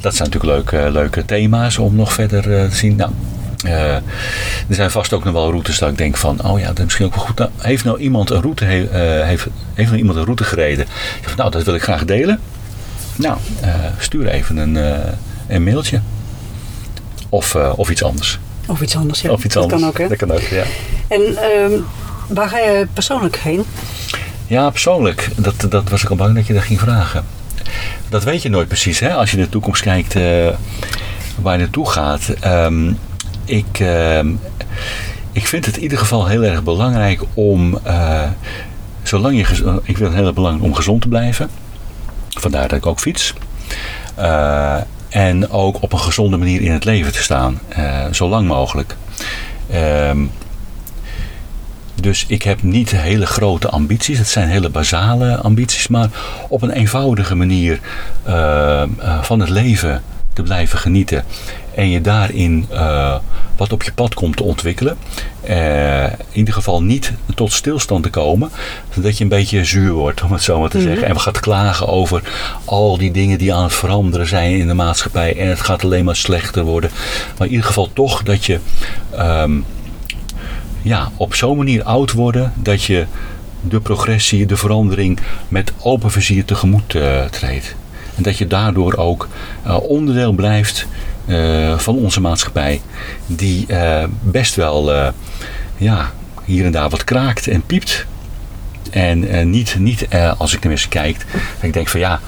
[0.00, 2.96] Dat zijn natuurlijk leuke, leuke thema's om nog verder eh, te zien.
[2.96, 3.10] Nou,
[4.68, 6.84] er zijn vast ook nog wel routes dat ik denk van, oh ja, dat is
[6.84, 7.38] misschien ook wel goed.
[7.38, 10.86] Nou, heeft nou iemand een route, he- heeft, heeft nou iemand een route gereden?
[11.24, 12.40] Zeg, nou, dat wil ik graag delen.
[13.16, 13.38] Nou,
[13.98, 14.78] stuur even een,
[15.48, 16.00] een mailtje.
[17.28, 18.38] Of, of iets anders.
[18.70, 19.20] Of iets anders.
[19.20, 19.30] Ja.
[19.30, 19.80] Of iets dat anders.
[19.80, 20.08] kan ook, hè?
[20.08, 20.62] Dat kan ook, ja.
[21.08, 21.80] En ehm,
[22.28, 23.64] waar ga je persoonlijk heen?
[24.46, 25.28] Ja, persoonlijk.
[25.36, 27.24] Dat, dat was ik al bang dat je dat ging vragen.
[28.08, 29.14] Dat weet je nooit precies, hè?
[29.14, 30.22] Als je in de toekomst kijkt eh,
[31.42, 32.28] waar je naartoe gaat.
[32.40, 32.92] Ehm,
[33.44, 34.28] ik, ehm,
[35.32, 38.22] ik vind het in ieder geval heel erg belangrijk om, eh,
[39.02, 39.40] zolang je,
[39.82, 41.50] ik vind het heel erg belangrijk om gezond te blijven.
[42.28, 43.34] Vandaar dat ik ook fiets.
[45.10, 48.96] En ook op een gezonde manier in het leven te staan, eh, zo lang mogelijk.
[49.70, 50.18] Ehm,
[51.94, 54.18] dus ik heb niet hele grote ambities.
[54.18, 55.88] Het zijn hele basale ambities.
[55.88, 56.08] Maar
[56.48, 57.80] op een eenvoudige manier
[58.22, 58.88] eh, eh,
[59.22, 60.02] van het leven
[60.32, 61.24] te blijven genieten.
[61.74, 63.16] En je daarin eh,
[63.56, 64.96] wat op je pad komt te ontwikkelen.
[65.40, 68.50] Eh, in ieder geval niet tot stilstand te komen.
[68.94, 71.06] Zodat je een beetje zuur wordt, om het zo maar te zeggen.
[71.06, 72.22] En gaat klagen over
[72.64, 75.36] al die dingen die aan het veranderen zijn in de maatschappij.
[75.36, 76.90] En het gaat alleen maar slechter worden.
[77.38, 78.58] Maar in ieder geval toch dat je...
[79.10, 79.58] ehm,
[80.82, 83.06] ja, op zo'n manier oud worden dat je
[83.60, 85.18] de progressie, de verandering
[85.48, 87.74] met open vizier tegemoet eh, treedt.
[88.16, 89.28] En dat je daardoor ook
[89.82, 90.86] onderdeel blijft
[91.30, 92.80] eh, van onze maatschappij,
[93.26, 95.08] die eh, best wel eh,
[95.76, 96.10] ja,
[96.44, 98.06] hier en daar wat kraakt en piept.
[98.90, 100.06] En niet, niet
[100.38, 102.20] als ik tenminste kijk, dat ik denk van ja,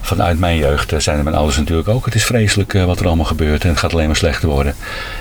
[0.00, 2.04] vanuit mijn jeugd zijn er mijn ouders natuurlijk ook.
[2.04, 4.74] Het is vreselijk wat er allemaal gebeurt en het gaat alleen maar slechter worden.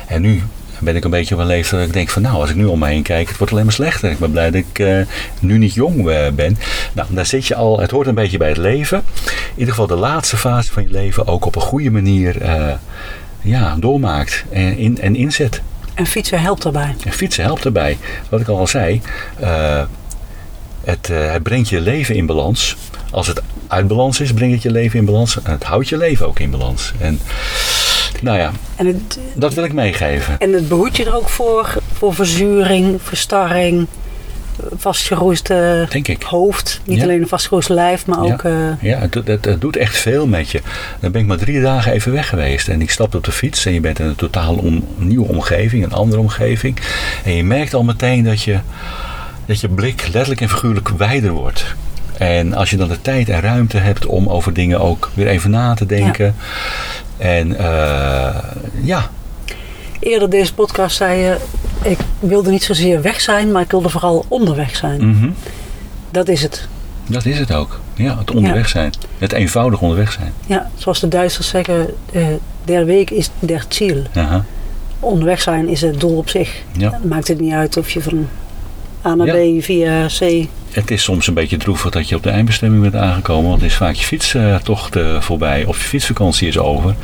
[0.07, 0.43] En nu
[0.79, 2.65] ben ik een beetje op een leeftijd dat ik denk van nou, als ik nu
[2.65, 4.11] om me heen kijk, het wordt alleen maar slechter.
[4.11, 5.01] Ik ben blij dat ik eh,
[5.39, 6.57] nu niet jong eh, ben.
[6.93, 9.03] Nou, daar zit je al, het hoort een beetje bij het leven.
[9.23, 12.73] In ieder geval de laatste fase van je leven ook op een goede manier eh,
[13.41, 15.61] ja, doormaakt en, in, en inzet.
[15.93, 16.95] En fietsen helpt daarbij.
[17.05, 17.97] En fietsen helpt erbij.
[18.29, 19.01] Wat ik al zei,
[20.83, 22.77] het, het brengt je leven in balans.
[23.11, 25.41] Als het uit balans is, brengt het je leven in balans.
[25.43, 26.93] En het houdt je leven ook in balans.
[26.99, 27.19] En
[28.21, 30.39] nou ja, En het, dat wil ik meegeven.
[30.39, 33.87] en het behoedt je er ook voor, voor verzuring, verstarring.
[34.77, 36.23] vastgeroest eh, Denk ik.
[36.23, 36.81] hoofd.
[36.83, 37.03] Niet Ja.
[37.03, 38.33] alleen een vastgeroest lijf, maar Ja.
[38.33, 38.43] ook...
[38.43, 38.51] eh,
[38.81, 40.61] Ja, het, doet- het, het doet echt veel met je.
[40.99, 42.67] Dan ben ik maar drie dagen even weg geweest.
[42.67, 45.83] En ik stapte op de fiets en je bent in een totaal om, nieuwe omgeving,
[45.83, 46.77] een andere omgeving.
[47.23, 48.59] En je merkt al meteen dat je,
[49.45, 51.65] dat je blik letterlijk en figuurlijk wijder wordt.
[52.17, 55.49] En als je dan de tijd en ruimte hebt om over dingen ook weer even
[55.49, 56.35] na te denken.
[57.19, 58.35] En eh,
[58.83, 59.09] ja,
[59.99, 61.37] Eerder deze podcast zei je,
[61.81, 65.09] ik wilde niet zozeer weg zijn, maar ik wilde vooral onderweg zijn.
[65.09, 65.29] mhm,
[66.11, 66.67] Dat is het.
[67.07, 67.79] dat is het ook.
[67.93, 68.91] Ja, het onderweg zijn.
[69.17, 70.33] Het eenvoudig onderweg zijn.
[70.45, 72.27] Ja, zoals de Duitsers zeggen, eh,
[72.63, 74.03] der Weg is der Ziel.
[74.15, 74.45] Aha.
[74.99, 76.61] Onderweg zijn is het doel op zich.
[76.77, 76.89] Ja.
[76.89, 78.27] Dan maakt het niet uit of je van
[79.05, 79.59] A naar Ja.
[79.59, 80.47] B via C.
[80.71, 83.49] Het is soms een beetje droevig dat je op de eindbestemming bent aangekomen.
[83.49, 86.95] Want is vaak je fietstocht eh, voorbij of je fietsvakantie is over.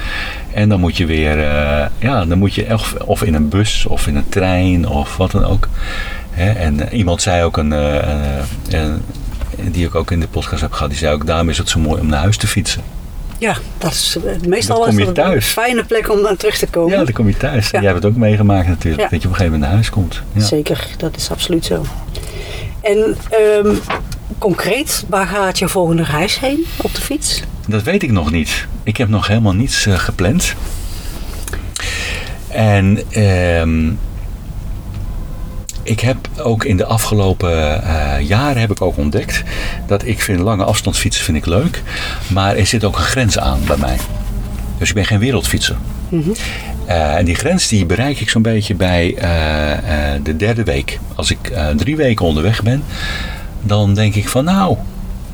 [0.53, 3.85] En dan moet je weer, eh, ja, dan moet je of, of in een bus
[3.85, 5.67] of in een trein of wat dan ook.
[6.31, 9.01] Hè, en eh, iemand zei ook, een, een-
[9.71, 11.79] die ik ook in de podcast heb gehad, die zei ook, daarom is het zo
[11.79, 12.81] mooi om naar huis te fietsen.
[13.45, 15.45] Ja, dat is eh, meestal Dan kom is je dat thuis.
[15.45, 16.97] een fijne plek om naar terug te komen.
[16.97, 17.71] Ja, dan kom je thuis.
[17.71, 19.89] En jij hebt het ook meegemaakt natuurlijk, dat je op een gegeven moment naar huis
[19.89, 20.21] komt.
[20.31, 20.41] Ja.
[20.43, 21.85] Zeker, dat is absoluut zo.
[22.81, 23.75] En ehm,
[24.37, 27.41] concreet, waar gaat je volgende reis heen op de fiets?
[27.67, 28.67] Dat weet ik nog niet.
[28.83, 30.53] Ik heb nog helemaal niets eh, gepland.
[32.47, 33.91] En ehm,
[35.85, 39.43] ik heb ook in de afgelopen eh, jaren heb ik ook ontdekt
[39.87, 41.83] dat ik vind lange afstandsfietsen vind ik leuk,
[42.27, 43.97] maar er zit ook een grens aan bij mij.
[44.77, 45.75] Dus ik ben geen wereldfietser.
[46.85, 50.99] Eh, en die grens die bereik ik zo'n beetje bij eh, de derde week.
[51.15, 52.83] Als ik drie weken onderweg ben,
[53.61, 54.77] dan denk ik van nou,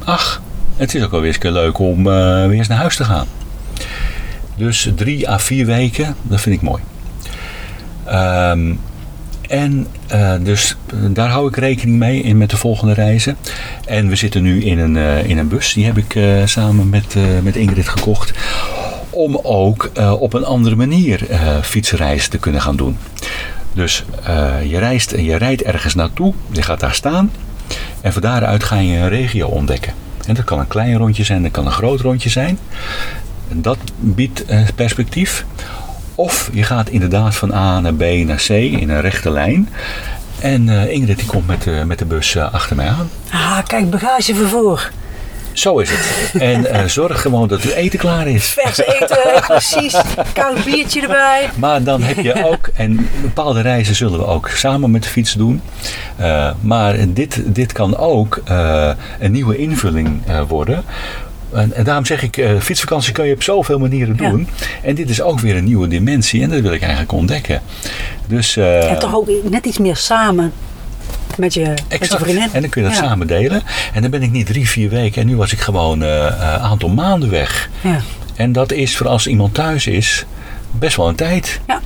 [0.04, 0.42] ach,
[0.76, 3.28] het is ook wel weer eens keer leuk om weer eens naar huis te gaan.
[4.56, 6.82] Dus drie à vier weken, dat vind ik mooi.
[8.06, 8.74] Ehm,
[9.52, 13.38] en eh, dus eh, daar hou ik rekening mee in met de volgende reizen.
[13.86, 15.74] En we zitten nu in een, eh, in een bus.
[15.74, 18.34] Die heb ik samen met, met Ingrid gekocht.
[19.10, 21.28] Om ook op een andere manier
[21.62, 22.98] fietsreizen te kunnen gaan doen.
[23.74, 24.06] Dus
[24.68, 26.34] je reist en je rijdt ergens naartoe.
[26.52, 27.32] Je gaat daar staan.
[28.02, 29.94] En van daaruit ga je een regio ontdekken.
[30.28, 32.60] En dat kan een klein rondje zijn, dat kan een groot rondje zijn.
[33.50, 34.46] En dat biedt
[34.76, 35.46] perspectief.
[36.22, 39.70] Of je gaat inderdaad van A naar B naar C in een rechte lijn.
[40.40, 43.10] En eh, Ingrid die komt met, de met de bus eh, achter mij aan.
[43.32, 44.92] Ah, kijk, bagagevervoer.
[45.54, 46.42] Zo is het.
[46.42, 48.46] En eh, zorg gewoon dat het eten klaar is.
[48.46, 49.98] Vers eten, precies.
[50.34, 51.50] Koud biertje erbij.
[51.56, 55.34] Maar dan heb je ook, en bepaalde reizen zullen we ook samen met de fiets
[55.34, 55.62] doen.
[56.16, 60.84] Eh, maar dit, dit kan ook eh, een nieuwe invulling eh, worden.
[61.54, 64.30] En, en daarom zeg ik, eh, fietsvakantie kun je op zoveel manieren Ja.
[64.30, 64.48] doen.
[64.84, 67.62] En dit is ook weer een nieuwe dimensie en dat wil ik eigenlijk ontdekken.
[68.28, 70.54] Dus, eh, En toch ook net iets meer samen
[71.38, 72.50] met je, met je vriendin.
[72.52, 73.04] En dan kun je dat Ja.
[73.04, 73.62] samen delen.
[73.94, 75.22] En dan ben ik niet drie, vier weken.
[75.22, 77.70] En nu was ik gewoon eh, een aantal maanden weg.
[77.82, 78.00] Ja.
[78.36, 80.26] En dat is voor als iemand thuis is
[80.72, 81.60] best wel een tijd.
[81.68, 81.80] Ja.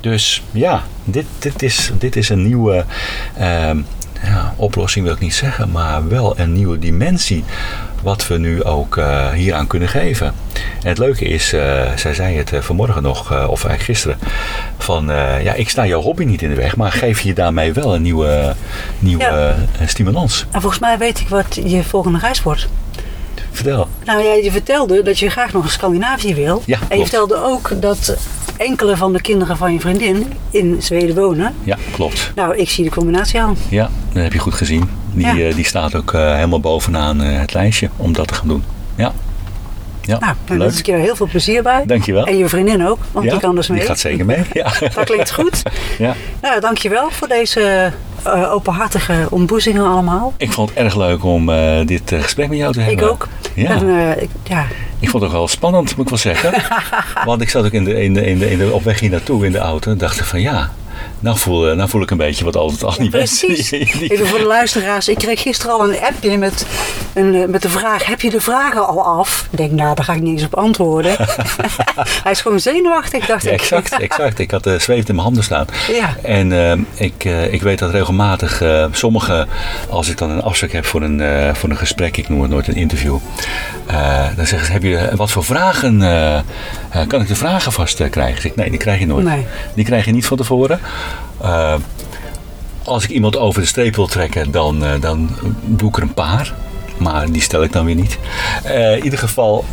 [0.00, 2.84] Dus ja, dit, dit, is, dit is een nieuwe
[3.36, 3.78] ehm,
[4.22, 7.44] ja, oplossing, wil ik niet zeggen, maar wel een nieuwe dimensie.
[8.02, 10.26] Wat we nu ook eh, hieraan kunnen geven.
[10.82, 14.18] En het leuke is, eh, zij zei het eh, vanmorgen nog, of eigenlijk gisteren,
[14.78, 15.04] van
[15.42, 18.02] ja, ik sta jouw hobby niet in de weg, maar geef je daarmee wel een
[18.02, 18.54] nieuwe,
[18.98, 19.22] nieuwe
[19.78, 19.86] Ja.
[19.86, 20.46] stimulans.
[20.50, 22.68] En volgens mij weet ik wat je volgende reis wordt.
[23.50, 23.88] Vertel.
[24.04, 26.62] Nou ja, je vertelde dat je graag nog in Scandinavië wil.
[26.66, 27.08] Ja, en je klopt.
[27.08, 28.16] vertelde ook dat
[28.56, 31.54] enkele van de kinderen van je vriendin in Zweden wonen.
[31.64, 32.32] Ja, klopt.
[32.34, 33.54] Nou, ik zie de combinatie al.
[33.68, 34.88] Ja, dat heb je goed gezien.
[35.12, 35.48] Die, Ja.
[35.48, 38.64] eh, die staat ook eh, helemaal bovenaan eh, het lijstje om dat te gaan doen.
[38.96, 39.12] Ja.
[40.10, 40.68] Ja, Nou, daar leuk.
[40.68, 41.82] is een keer heel veel plezier bij.
[41.86, 42.26] Dankjewel.
[42.26, 43.78] En je vriendin ook, want ja, die kan dus mee.
[43.78, 44.44] Die gaat zeker mee.
[44.52, 44.72] Ja.
[44.94, 45.62] Dat klinkt goed.
[45.98, 46.14] ja.
[46.42, 47.92] Nou, dankjewel voor deze
[48.22, 50.34] eh, openhartige ontboezingen allemaal.
[50.36, 53.10] Ik vond het erg leuk om eh, dit eh, gesprek met jou te Ik hebben.
[53.10, 53.28] ook.
[53.54, 53.70] Ja.
[53.70, 54.64] En, ik, ja,
[54.98, 56.52] Ik vond het ook wel spannend, moet ik wel zeggen.
[57.26, 59.10] Want ik zat ook in de, in de, in de, in de, op weg hier
[59.10, 60.70] naartoe in de auto en dacht ik van ja,
[61.20, 63.70] nou voel, eh, nou voel ik een beetje wat altijd al die mensen precies.
[63.70, 65.08] Even voor de luisteraars.
[65.08, 66.66] Ik kreeg gisteren al een appje met,
[67.14, 69.46] een, eh, met de vraag: Heb je de vragen al af?
[69.50, 71.16] Ik denk, nou, daar ga ik niet eens op antwoorden.
[72.22, 73.60] Hij is gewoon zenuwachtig, dacht Ja, ik.
[73.60, 74.38] exact, exact.
[74.38, 75.66] Ik had de zweet in mijn handen staan.
[75.92, 76.14] Ja.
[76.22, 79.48] En eh, ik, eh, ik weet dat regelmatig eh sommigen,
[79.88, 82.50] als ik dan een afspraak heb voor een, eh, voor een gesprek, ik noem het
[82.50, 83.16] nooit een interview,
[83.86, 86.42] eh, dan zeggen ze, heb je, wat voor vragen, eh, eh,
[87.06, 88.42] kan ik de vragen vast eh, krijgen?
[88.42, 89.24] Zeg ik, nee, die krijg je nooit.
[89.24, 89.46] Nee.
[89.74, 90.80] Die krijg je niet van tevoren.
[91.42, 91.74] Eh,
[92.84, 95.30] als ik iemand over de streep wil trekken, dan, eh, dan
[95.64, 96.52] doe ik er een paar.
[96.98, 98.18] Maar die stel ik dan weer niet.
[98.64, 99.64] Eh, in ieder geval,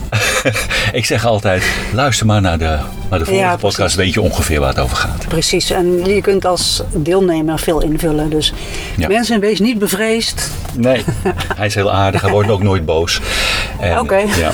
[0.91, 2.77] ik zeg altijd, luister maar naar de,
[3.09, 3.95] naar de vorige Ja, podcast.
[3.95, 5.26] Weet je ongeveer waar het over gaat.
[5.27, 8.30] Precies, en je kunt als deelnemer veel invullen.
[8.30, 8.53] Dus
[8.97, 9.07] Ja.
[9.07, 10.51] mensen, wees niet bevreesd.
[10.76, 11.03] Nee,
[11.57, 12.22] hij is heel aardig.
[12.22, 13.22] Hij wordt ook nooit boos.
[13.99, 14.18] Oké.
[14.18, 14.51] Ja.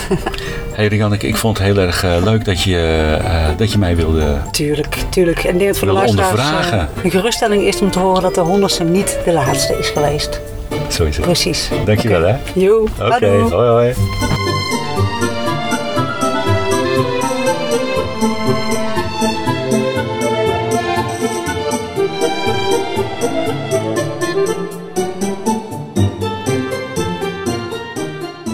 [0.74, 3.96] Hey Rianneke, ik vond het heel erg eh, leuk dat je, eh, dat je mij
[3.96, 4.38] wilde...
[4.52, 5.44] Tuurlijk, tuurlijk.
[5.44, 8.84] En dat voor de luisteraars eh, een geruststelling is om te horen dat de honderdste
[8.84, 10.42] niet de laatste is geweest.
[10.90, 11.26] Zo is het.
[11.26, 11.70] Precies.
[11.86, 12.36] Dankjewel hè.
[12.54, 13.94] Jo, Oké, hoi hoi.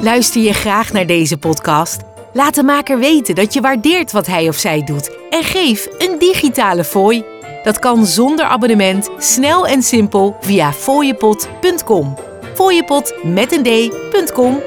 [0.01, 2.01] Luister je graag naar deze podcast?
[2.33, 6.19] Laat de maker weten dat je waardeert wat hij of zij doet en geef een
[6.19, 7.23] digitale fooi.
[7.63, 12.17] Dat kan zonder abonnement, snel en simpel via fooiepot.com.
[12.53, 14.61] Fooiepot met een d.com.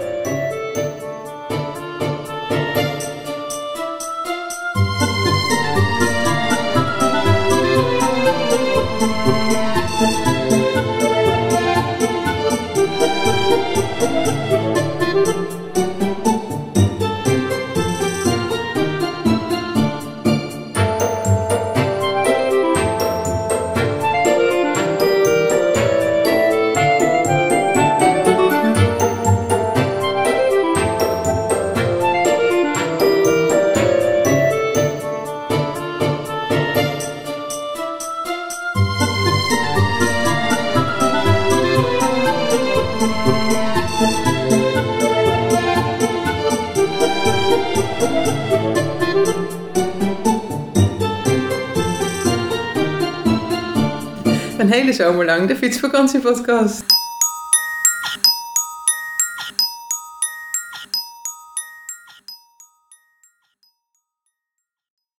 [54.99, 56.82] hele de fietsvakantiepodcast.